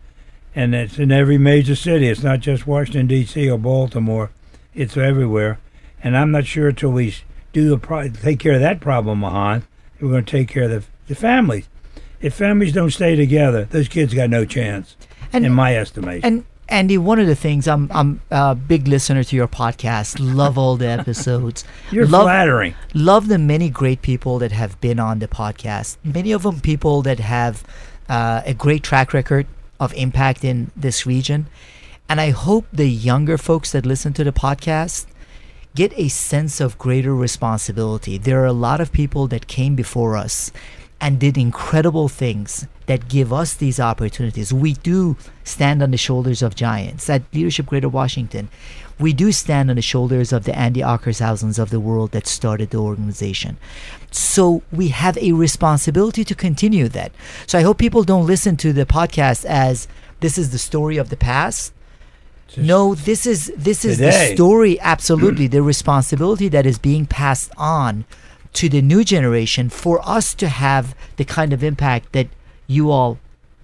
and 0.55 0.75
it's 0.75 0.99
in 0.99 1.13
every 1.13 1.39
major 1.39 1.75
city. 1.75 2.09
It's 2.09 2.23
not 2.23 2.41
just 2.41 2.67
Washington 2.67 3.07
D.C. 3.07 3.51
or 3.51 3.59
Baltimore; 3.59 4.31
it's 4.75 4.97
everywhere. 4.97 5.59
And 6.03 6.17
I'm 6.17 6.31
not 6.31 6.47
sure 6.47 6.69
until 6.69 6.91
we 6.91 7.15
do 7.53 7.69
the 7.69 7.79
pro- 7.79 8.09
take 8.09 8.41
care 8.41 8.55
of 8.55 8.61
that 8.61 8.81
problem, 8.81 9.21
Mahan, 9.21 9.65
we're 10.01 10.11
going 10.11 10.25
to 10.25 10.31
take 10.31 10.49
care 10.49 10.65
of 10.65 10.71
the, 10.71 10.85
the 11.07 11.15
families 11.15 11.69
if 12.23 12.35
families 12.35 12.73
don't 12.73 12.91
stay 12.91 13.17
together, 13.17 13.65
those 13.65 13.89
kids 13.89 14.15
got 14.15 14.31
no 14.31 14.45
chance, 14.45 14.97
And 15.33 15.45
in 15.45 15.53
my 15.53 15.77
estimation. 15.77 16.25
And 16.25 16.45
Andy, 16.69 16.97
one 16.97 17.19
of 17.19 17.27
the 17.27 17.35
things 17.35 17.69
I'm 17.69 17.91
I'm 17.93 18.23
a 18.31 18.55
big 18.55 18.89
listener 18.89 19.25
to 19.25 19.37
your 19.37 19.49
podcast. 19.49 20.17
Love 20.21 20.57
all 20.57 20.77
the 20.77 20.89
episodes. 20.89 21.65
You're 21.91 22.07
love, 22.07 22.25
flattering. 22.25 22.75
love 22.95 23.29
the 23.29 23.39
many 23.39 23.69
great 23.69 24.01
people 24.01 24.39
that 24.39 24.53
have 24.53 24.81
been 24.81 24.99
on 24.99 25.19
the 25.19 25.29
podcast. 25.29 25.97
Many 26.03 26.33
of 26.33 26.45
them 26.45 26.61
people 26.61 27.03
that 27.03 27.19
have 27.19 27.65
uh, 28.09 28.43
a 28.47 28.55
great 28.55 28.83
track 28.83 29.13
record 29.13 29.47
of 29.79 29.93
impact 29.95 30.45
in 30.45 30.71
this 30.77 31.05
region. 31.05 31.47
And 32.09 32.21
I 32.21 32.31
hope 32.31 32.67
the 32.73 32.89
younger 32.89 33.39
folks 33.39 33.73
that 33.73 33.87
listen 33.87 34.13
to 34.15 34.25
the 34.25 34.33
podcast 34.33 35.07
get 35.75 35.93
a 35.97 36.09
sense 36.09 36.61
of 36.61 36.79
greater 36.79 37.15
responsibility. 37.15 38.19
There 38.19 38.41
are 38.43 38.47
a 38.47 38.53
lot 38.53 38.81
of 38.81 38.93
people 38.93 39.27
that 39.29 39.47
came 39.47 39.75
before 39.75 40.17
us 40.17 40.53
and 41.01 41.19
did 41.19 41.37
incredible 41.37 42.09
things 42.09 42.67
that 42.93 43.09
give 43.09 43.33
us 43.33 43.55
these 43.55 43.81
opportunities. 43.81 44.53
We 44.53 44.75
do 44.75 45.17
stand 45.45 45.83
on 45.83 45.93
the 45.93 45.97
shoulders 45.97 46.43
of 46.43 46.55
giants. 46.55 47.09
At 47.09 47.23
Leadership 47.33 47.65
Greater 47.65 47.89
Washington, 47.89 48.51
we 48.99 49.15
do 49.15 49.33
stand 49.33 49.71
on 49.71 49.77
the 49.77 49.83
shoulders 49.83 50.31
of 50.31 50.45
the 50.45 50.55
Andy 50.55 50.81
Ockershausens 50.81 51.59
of 51.59 51.71
the 51.71 51.81
world 51.81 52.11
that 52.11 52.27
started 52.27 52.69
the 52.69 52.77
organization. 52.77 53.57
So 54.11 54.61
we 54.71 54.89
have 54.89 55.17
a 55.17 55.33
responsibility 55.33 56.23
to 56.23 56.35
continue 56.35 56.87
that. 56.89 57.13
So 57.47 57.59
I 57.59 57.63
hope 57.63 57.79
people 57.79 58.05
don't 58.05 58.27
listen 58.27 58.59
to 58.59 58.75
the 58.75 58.85
podcast 58.85 59.47
as 59.47 59.89
this 60.21 60.37
is 60.37 60.51
the 60.51 60.59
story 60.59 60.99
of 60.99 61.09
the 61.09 61.17
past. 61.17 61.73
No, 62.59 62.95
this 62.95 63.25
is 63.25 63.51
this 63.57 63.87
is 63.87 63.97
Today. 63.97 64.29
the 64.29 64.35
story. 64.37 64.79
Absolutely, 64.81 65.47
the 65.47 65.63
responsibility 65.63 66.49
that 66.49 66.67
is 66.67 66.79
being 66.79 67.07
passed 67.07 67.51
on 67.57 68.05
to 68.53 68.69
the 68.69 68.83
new 68.83 69.03
generation 69.03 69.71
for 69.71 70.07
us 70.07 70.35
to 70.35 70.49
have 70.49 70.95
the 71.17 71.25
kind 71.25 71.55
of 71.55 71.65
impact 71.65 72.13
that 72.13 72.29
you 72.67 72.91
all 72.91 73.19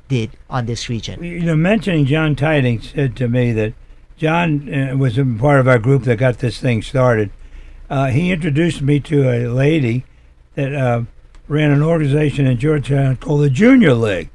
did 0.09 0.31
on 0.49 0.67
this 0.67 0.89
region. 0.89 1.23
You 1.23 1.41
know, 1.41 1.57
mentioning 1.57 2.07
John 2.07 2.35
Tyding 2.35 2.81
said 2.81 3.17
to 3.17 3.29
me 3.29 3.53
that 3.53 3.75
John 4.17 4.73
uh, 4.73 4.97
was 4.97 5.19
a 5.19 5.25
part 5.25 5.61
of 5.61 5.69
our 5.69 5.79
group 5.79 6.05
that 6.05 6.17
got 6.17 6.39
this 6.39 6.59
thing 6.59 6.83
started. 6.83 7.31
Uh, 7.89 8.09
he 8.09 8.33
introduced 8.33 8.83
me 8.83 9.01
to 9.01 9.31
a 9.31 9.47
lady 9.47 10.05
that 10.55 10.75
uh, 10.75 11.03
ran 11.47 11.71
an 11.71 11.83
organization 11.83 12.47
in 12.47 12.59
Georgetown 12.59 13.17
called 13.17 13.43
the 13.43 13.51
Junior 13.51 13.95
League. 13.95 14.31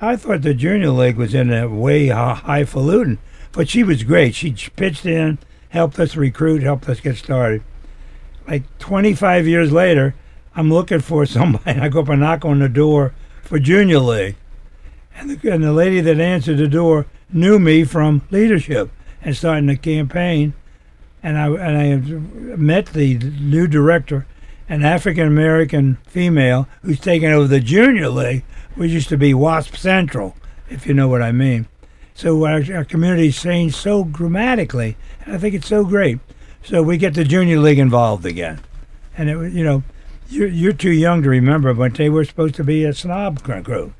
I 0.00 0.16
thought 0.16 0.42
the 0.42 0.54
Junior 0.54 0.90
League 0.90 1.16
was 1.16 1.34
in 1.34 1.52
a 1.52 1.68
way 1.68 2.08
highfalutin, 2.08 3.18
but 3.52 3.68
she 3.68 3.82
was 3.82 4.02
great. 4.02 4.34
She 4.34 4.52
pitched 4.52 5.06
in, 5.06 5.38
helped 5.70 5.98
us 5.98 6.16
recruit, 6.16 6.62
helped 6.62 6.88
us 6.88 7.00
get 7.00 7.16
started. 7.16 7.62
Like 8.46 8.64
25 8.78 9.46
years 9.46 9.72
later, 9.72 10.14
I'm 10.54 10.70
looking 10.70 11.00
for 11.00 11.24
somebody. 11.26 11.80
I 11.80 11.88
go 11.88 12.00
up 12.00 12.08
and 12.08 12.20
knock 12.20 12.44
on 12.44 12.58
the 12.58 12.68
door 12.68 13.14
for 13.52 13.58
Junior 13.58 13.98
League. 13.98 14.36
And 15.14 15.28
the, 15.28 15.52
and 15.52 15.62
the 15.62 15.74
lady 15.74 16.00
that 16.00 16.18
answered 16.18 16.56
the 16.56 16.66
door 16.66 17.04
knew 17.30 17.58
me 17.58 17.84
from 17.84 18.22
leadership 18.30 18.90
and 19.20 19.36
starting 19.36 19.66
the 19.66 19.76
campaign. 19.76 20.54
And 21.22 21.36
I 21.36 21.48
and 21.48 21.76
I 21.76 22.56
met 22.56 22.86
the 22.86 23.18
new 23.18 23.66
director, 23.66 24.26
an 24.70 24.82
African 24.82 25.26
American 25.26 25.98
female 26.06 26.66
who's 26.80 26.98
taken 26.98 27.30
over 27.30 27.46
the 27.46 27.60
junior 27.60 28.08
league, 28.08 28.42
which 28.74 28.90
used 28.90 29.10
to 29.10 29.18
be 29.18 29.34
Wasp 29.34 29.76
Central, 29.76 30.34
if 30.70 30.86
you 30.86 30.94
know 30.94 31.08
what 31.08 31.20
I 31.20 31.30
mean. 31.30 31.66
So 32.14 32.46
our, 32.46 32.62
our 32.74 32.86
community's 32.86 33.38
changed 33.38 33.74
so 33.74 34.04
dramatically, 34.04 34.96
and 35.26 35.34
I 35.34 35.38
think 35.38 35.54
it's 35.54 35.68
so 35.68 35.84
great. 35.84 36.20
So 36.62 36.82
we 36.82 36.96
get 36.96 37.12
the 37.12 37.24
junior 37.24 37.58
league 37.58 37.78
involved 37.78 38.24
again, 38.24 38.60
and 39.14 39.28
it 39.28 39.36
was 39.36 39.52
you 39.52 39.62
know, 39.62 39.82
you're 40.28 40.48
you're 40.48 40.72
too 40.72 40.92
young 40.92 41.22
to 41.22 41.28
remember, 41.28 41.74
but 41.74 41.94
they 41.94 42.08
were 42.08 42.24
supposed 42.24 42.54
to 42.56 42.64
be 42.64 42.84
a 42.84 42.94
snob 42.94 43.42
group 43.42 43.92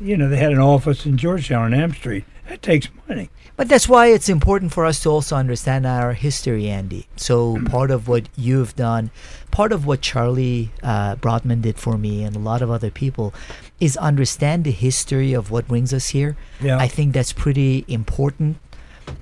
you 0.00 0.16
know, 0.16 0.28
they 0.28 0.36
had 0.36 0.52
an 0.52 0.58
office 0.58 1.06
in 1.06 1.16
Georgetown 1.16 1.62
on 1.62 1.74
M 1.74 1.92
Street. 1.92 2.24
That 2.48 2.62
takes 2.62 2.88
money. 3.08 3.30
But 3.56 3.68
that's 3.68 3.88
why 3.88 4.08
it's 4.08 4.28
important 4.28 4.72
for 4.72 4.84
us 4.84 5.00
to 5.02 5.08
also 5.08 5.34
understand 5.34 5.86
our 5.86 6.12
history, 6.12 6.68
Andy. 6.68 7.06
So 7.16 7.58
part 7.64 7.90
of 7.90 8.06
what 8.06 8.28
you've 8.36 8.76
done, 8.76 9.10
part 9.50 9.72
of 9.72 9.86
what 9.86 10.02
Charlie 10.02 10.70
uh, 10.82 11.16
Brotman 11.16 11.62
did 11.62 11.78
for 11.78 11.96
me, 11.96 12.22
and 12.22 12.36
a 12.36 12.38
lot 12.38 12.60
of 12.60 12.70
other 12.70 12.90
people, 12.90 13.32
is 13.80 13.96
understand 13.96 14.64
the 14.64 14.72
history 14.72 15.32
of 15.32 15.50
what 15.50 15.66
brings 15.66 15.94
us 15.94 16.10
here. 16.10 16.36
Yeah. 16.60 16.76
I 16.76 16.86
think 16.86 17.14
that's 17.14 17.32
pretty 17.32 17.86
important 17.88 18.58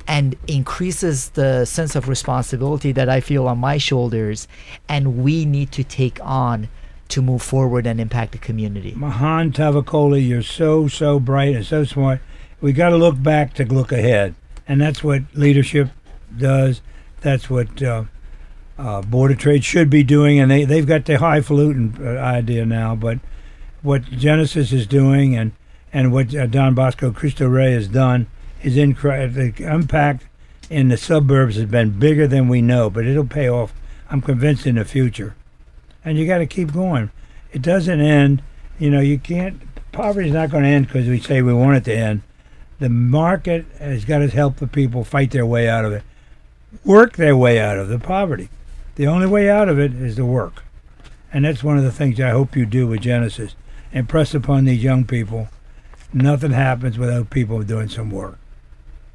and 0.06 0.36
increases 0.46 1.30
the 1.30 1.64
sense 1.64 1.96
of 1.96 2.08
responsibility 2.08 2.92
that 2.92 3.08
I 3.08 3.20
feel 3.20 3.48
on 3.48 3.58
my 3.58 3.78
shoulders 3.78 4.46
and 4.88 5.22
we 5.22 5.44
need 5.44 5.72
to 5.72 5.84
take 5.84 6.18
on 6.22 6.68
to 7.08 7.22
move 7.22 7.42
forward 7.42 7.86
and 7.86 8.00
impact 8.00 8.32
the 8.32 8.38
community. 8.38 8.92
Mahan 8.96 9.52
Tavakoli, 9.52 10.26
you're 10.26 10.42
so, 10.42 10.88
so 10.88 11.20
bright 11.20 11.54
and 11.54 11.64
so 11.64 11.84
smart. 11.84 12.20
We 12.60 12.72
got 12.72 12.90
to 12.90 12.96
look 12.96 13.22
back 13.22 13.54
to 13.54 13.64
look 13.64 13.92
ahead. 13.92 14.34
And 14.66 14.80
that's 14.80 15.04
what 15.04 15.22
leadership 15.34 15.90
does. 16.36 16.80
That's 17.20 17.50
what 17.50 17.82
uh, 17.82 18.04
uh, 18.78 19.02
Board 19.02 19.30
of 19.30 19.38
Trade 19.38 19.64
should 19.64 19.90
be 19.90 20.02
doing, 20.02 20.38
and 20.38 20.50
they 20.50 20.64
they've 20.64 20.86
got 20.86 21.04
the 21.04 21.18
highfalutin 21.18 21.96
uh, 22.00 22.18
idea 22.20 22.66
now. 22.66 22.94
But 22.94 23.18
what 23.82 24.02
Genesys 24.04 24.72
is 24.72 24.86
doing, 24.86 25.36
and 25.36 25.52
and 25.92 26.12
what 26.12 26.34
uh, 26.34 26.46
Don 26.46 26.74
Bosco 26.74 27.12
Cristo 27.12 27.46
Rey 27.46 27.72
has 27.72 27.88
done, 27.88 28.26
is 28.64 28.76
incredible. 28.78 29.52
The 29.52 29.64
impact 29.64 30.24
in 30.70 30.88
the 30.88 30.96
suburbs 30.96 31.56
has 31.56 31.66
been 31.66 31.98
bigger 31.98 32.26
than 32.26 32.48
we 32.48 32.62
know, 32.62 32.88
but 32.88 33.06
it'll 33.06 33.26
pay 33.26 33.48
off. 33.48 33.72
I'm 34.10 34.22
convinced 34.22 34.66
in 34.66 34.76
the 34.76 34.84
future, 34.84 35.36
and 36.04 36.18
you 36.18 36.26
got 36.26 36.38
to 36.38 36.46
keep 36.46 36.72
going. 36.72 37.10
It 37.52 37.62
doesn't 37.62 38.00
end. 38.00 38.42
You 38.78 38.90
know, 38.90 39.00
you 39.00 39.18
can't. 39.18 39.60
Poverty's 39.92 40.32
not 40.32 40.50
going 40.50 40.64
to 40.64 40.70
end 40.70 40.86
because 40.86 41.06
we 41.06 41.20
say 41.20 41.42
we 41.42 41.52
want 41.52 41.76
it 41.76 41.84
to 41.84 41.94
end. 41.94 42.22
The 42.80 42.88
market 42.88 43.66
has 43.78 44.04
got 44.04 44.18
to 44.18 44.28
help 44.28 44.56
the 44.56 44.66
people 44.66 45.04
fight 45.04 45.30
their 45.30 45.46
way 45.46 45.68
out 45.68 45.84
of 45.84 45.92
it, 45.92 46.02
work 46.84 47.16
their 47.16 47.36
way 47.36 47.60
out 47.60 47.78
of 47.78 47.88
the 47.88 47.98
poverty. 47.98 48.48
The 48.96 49.06
only 49.06 49.26
way 49.26 49.48
out 49.50 49.68
of 49.68 49.78
it 49.78 49.94
is 49.94 50.16
to 50.16 50.24
work, 50.24 50.64
and 51.32 51.44
that's 51.44 51.62
one 51.62 51.76
of 51.76 51.84
the 51.84 51.92
things 51.92 52.20
I 52.20 52.30
hope 52.30 52.56
you 52.56 52.64
do 52.66 52.86
with 52.86 53.02
Genesys. 53.02 53.54
Impress 53.92 54.34
upon 54.34 54.64
these 54.64 54.82
young 54.82 55.04
people, 55.04 55.48
nothing 56.12 56.52
happens 56.52 56.98
without 56.98 57.30
people 57.30 57.62
doing 57.62 57.88
some 57.88 58.10
work. 58.10 58.38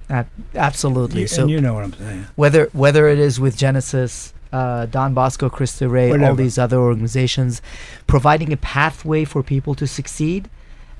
Uh, 0.09 0.23
absolutely. 0.55 1.21
You- 1.21 1.27
so 1.27 1.43
and 1.43 1.51
you 1.51 1.61
know 1.61 1.73
what 1.75 1.83
I'm 1.83 1.93
saying. 1.93 2.27
whether 2.35 2.69
whether 2.73 3.07
it 3.07 3.19
is 3.19 3.39
with 3.39 3.55
Genesys, 3.57 4.33
uh, 4.51 4.85
Don 4.87 5.13
Bosco, 5.13 5.49
Cristo 5.49 5.87
Rey, 5.87 6.11
all 6.11 6.35
these 6.35 6.57
other 6.57 6.77
organizations, 6.77 7.61
providing 8.07 8.51
a 8.51 8.57
pathway 8.57 9.23
for 9.25 9.43
people 9.43 9.75
to 9.75 9.85
succeed 9.85 10.49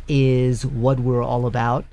is 0.08 0.66
what 0.66 1.00
we're 1.00 1.24
all 1.24 1.46
about. 1.46 1.86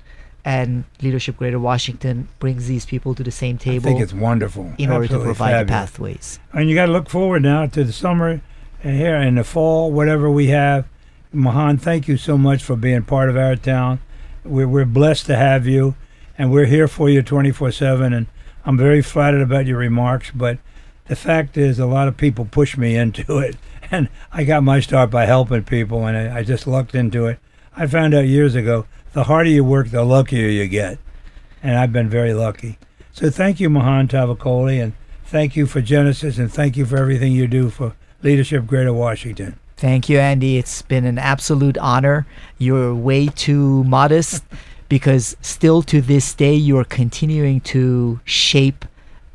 And 0.45 0.85
Leadership 1.01 1.37
Greater 1.37 1.59
Washington 1.59 2.29
brings 2.39 2.67
these 2.67 2.85
people 2.85 3.13
to 3.15 3.23
the 3.23 3.31
same 3.31 3.57
table. 3.57 3.89
I 3.89 3.91
think 3.91 4.01
it's 4.01 4.13
wonderful. 4.13 4.71
in 4.77 4.89
order 4.91 5.07
to 5.07 5.19
provide 5.19 5.67
the 5.67 5.71
fabulous. 5.73 6.37
pathways. 6.37 6.39
And 6.53 6.69
you 6.69 6.75
got 6.75 6.85
to 6.85 6.91
look 6.91 7.09
forward 7.09 7.41
now 7.43 7.65
to 7.65 7.83
the 7.83 7.91
summer 7.91 8.41
and 8.83 8.97
here 8.97 9.17
in 9.17 9.35
the 9.35 9.43
fall, 9.43 9.91
whatever 9.91 10.29
we 10.29 10.47
have. 10.47 10.85
Mahan, 11.33 11.77
thank 11.77 12.07
you 12.07 12.15
so 12.15 12.37
much 12.37 12.63
for 12.63 12.77
being 12.77 13.03
part 13.03 13.29
of 13.29 13.35
our 13.35 13.55
town. 13.57 13.99
We're, 14.45 14.67
we're 14.69 14.85
blessed 14.85 15.25
to 15.25 15.35
have 15.35 15.67
you, 15.67 15.95
and 16.37 16.51
we're 16.51 16.65
here 16.65 16.87
for 16.87 17.09
you 17.09 17.21
24 17.21 17.71
7. 17.71 18.13
And 18.13 18.27
I'm 18.65 18.77
very 18.77 19.01
flattered 19.01 19.41
about 19.41 19.65
your 19.65 19.77
remarks, 19.77 20.31
but 20.31 20.59
the 21.07 21.15
fact 21.15 21.57
is, 21.57 21.79
a 21.79 21.85
lot 21.85 22.07
of 22.07 22.17
people 22.17 22.45
push 22.45 22.77
me 22.77 22.95
into 23.03 23.39
it. 23.39 23.55
And 23.89 24.09
I 24.33 24.43
got 24.43 24.63
my 24.63 24.81
start 24.81 25.09
by 25.09 25.25
helping 25.25 25.63
people, 25.63 26.05
and 26.05 26.17
I, 26.17 26.39
I 26.39 26.43
just 26.43 26.67
lucked 26.67 26.93
into 26.93 27.25
it. 27.27 27.39
I 27.75 27.87
found 27.87 28.13
out 28.13 28.27
years 28.27 28.53
ago 28.53 28.85
the 29.13 29.25
harder 29.25 29.49
you 29.49 29.63
work, 29.63 29.89
the 29.89 30.03
luckier 30.03 30.49
you 30.49 30.67
get. 30.67 30.99
And 31.63 31.77
I've 31.77 31.93
been 31.93 32.09
very 32.09 32.33
lucky. 32.33 32.77
So 33.13 33.29
thank 33.29 33.59
you, 33.59 33.69
Mahan 33.69 34.09
Tavakoli, 34.09 34.83
and 34.83 34.93
thank 35.25 35.55
you 35.55 35.65
for 35.65 35.81
Genesys, 35.81 36.37
and 36.37 36.51
thank 36.51 36.75
you 36.75 36.85
for 36.85 36.97
everything 36.97 37.31
you 37.31 37.47
do 37.47 37.69
for 37.69 37.95
Leadership 38.21 38.67
Greater 38.67 38.93
Washington. 38.93 39.57
Thank 39.77 40.09
you, 40.09 40.19
Andy. 40.19 40.57
It's 40.57 40.81
been 40.81 41.05
an 41.05 41.17
absolute 41.17 41.77
honor. 41.77 42.25
You're 42.57 42.93
way 42.93 43.27
too 43.27 43.83
modest 43.85 44.43
because 44.89 45.35
still 45.41 45.81
to 45.83 46.01
this 46.01 46.33
day, 46.33 46.53
you 46.53 46.77
are 46.77 46.83
continuing 46.83 47.61
to 47.61 48.19
shape 48.25 48.85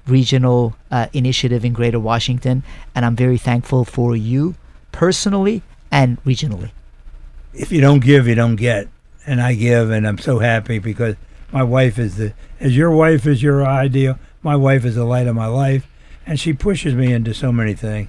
regional 0.06 0.76
uh, 0.90 1.06
initiative 1.12 1.64
in 1.64 1.72
Greater 1.72 2.00
Washington. 2.00 2.62
And 2.94 3.04
I'm 3.04 3.16
very 3.16 3.38
thankful 3.38 3.84
for 3.84 4.16
you 4.16 4.54
personally 4.90 5.62
and 5.90 6.22
regionally. 6.24 6.70
If 7.54 7.70
you 7.70 7.80
don't 7.80 8.00
give, 8.00 8.26
you 8.26 8.34
don't 8.34 8.56
get. 8.56 8.88
And 9.26 9.40
I 9.40 9.54
give, 9.54 9.90
and 9.90 10.06
I'm 10.06 10.18
so 10.18 10.40
happy 10.40 10.78
because 10.78 11.14
my 11.52 11.62
wife 11.62 11.98
is 11.98 12.16
the, 12.16 12.32
as 12.58 12.76
your 12.76 12.90
wife 12.90 13.26
is 13.26 13.42
your 13.42 13.64
ideal, 13.64 14.18
my 14.42 14.56
wife 14.56 14.84
is 14.84 14.96
the 14.96 15.04
light 15.04 15.28
of 15.28 15.36
my 15.36 15.46
life, 15.46 15.86
and 16.26 16.40
she 16.40 16.52
pushes 16.52 16.94
me 16.94 17.12
into 17.12 17.32
so 17.32 17.52
many 17.52 17.74
things. 17.74 18.08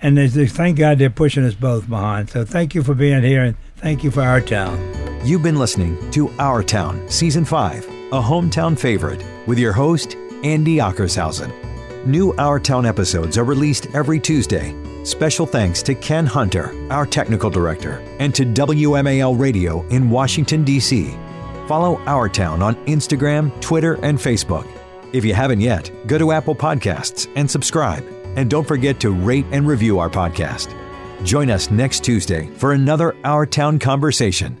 And 0.00 0.16
there's, 0.16 0.34
there's, 0.34 0.52
thank 0.52 0.78
God 0.78 0.98
they're 0.98 1.10
pushing 1.10 1.44
us 1.44 1.54
both, 1.54 1.88
Mahan. 1.88 2.28
So 2.28 2.44
thank 2.44 2.74
you 2.74 2.82
for 2.84 2.94
being 2.94 3.22
here, 3.22 3.42
and 3.42 3.56
thank 3.76 4.04
you 4.04 4.10
for 4.10 4.22
our 4.22 4.40
town. 4.40 5.03
You've 5.24 5.42
been 5.42 5.56
listening 5.56 6.10
to 6.10 6.28
Our 6.38 6.62
Town, 6.62 7.08
Season 7.08 7.46
5, 7.46 7.86
a 7.86 8.20
hometown 8.20 8.78
favorite, 8.78 9.24
with 9.46 9.58
your 9.58 9.72
host, 9.72 10.16
Andy 10.44 10.76
Ockershausen. 10.76 11.50
New 12.04 12.34
Our 12.34 12.60
Town 12.60 12.84
episodes 12.84 13.38
are 13.38 13.44
released 13.44 13.86
every 13.94 14.20
Tuesday. 14.20 14.76
Special 15.02 15.46
thanks 15.46 15.82
to 15.84 15.94
Ken 15.94 16.26
Hunter, 16.26 16.74
our 16.92 17.06
technical 17.06 17.48
director, 17.48 18.04
and 18.18 18.34
to 18.34 18.44
WMAL 18.44 19.40
Radio 19.40 19.80
in 19.88 20.10
Washington, 20.10 20.62
D.C. 20.62 21.16
Follow 21.68 21.98
Our 22.00 22.28
Town 22.28 22.60
on 22.60 22.74
Instagram, 22.84 23.58
Twitter, 23.62 23.94
and 24.04 24.18
Facebook. 24.18 24.68
If 25.14 25.24
you 25.24 25.32
haven't 25.32 25.62
yet, 25.62 25.90
go 26.06 26.18
to 26.18 26.32
Apple 26.32 26.54
Podcasts 26.54 27.32
and 27.34 27.50
subscribe. 27.50 28.04
And 28.36 28.50
don't 28.50 28.68
forget 28.68 29.00
to 29.00 29.10
rate 29.10 29.46
and 29.52 29.66
review 29.66 30.00
our 30.00 30.10
podcast. 30.10 30.68
Join 31.24 31.48
us 31.50 31.70
next 31.70 32.04
Tuesday 32.04 32.50
for 32.56 32.74
another 32.74 33.16
Our 33.24 33.46
Town 33.46 33.78
conversation. 33.78 34.60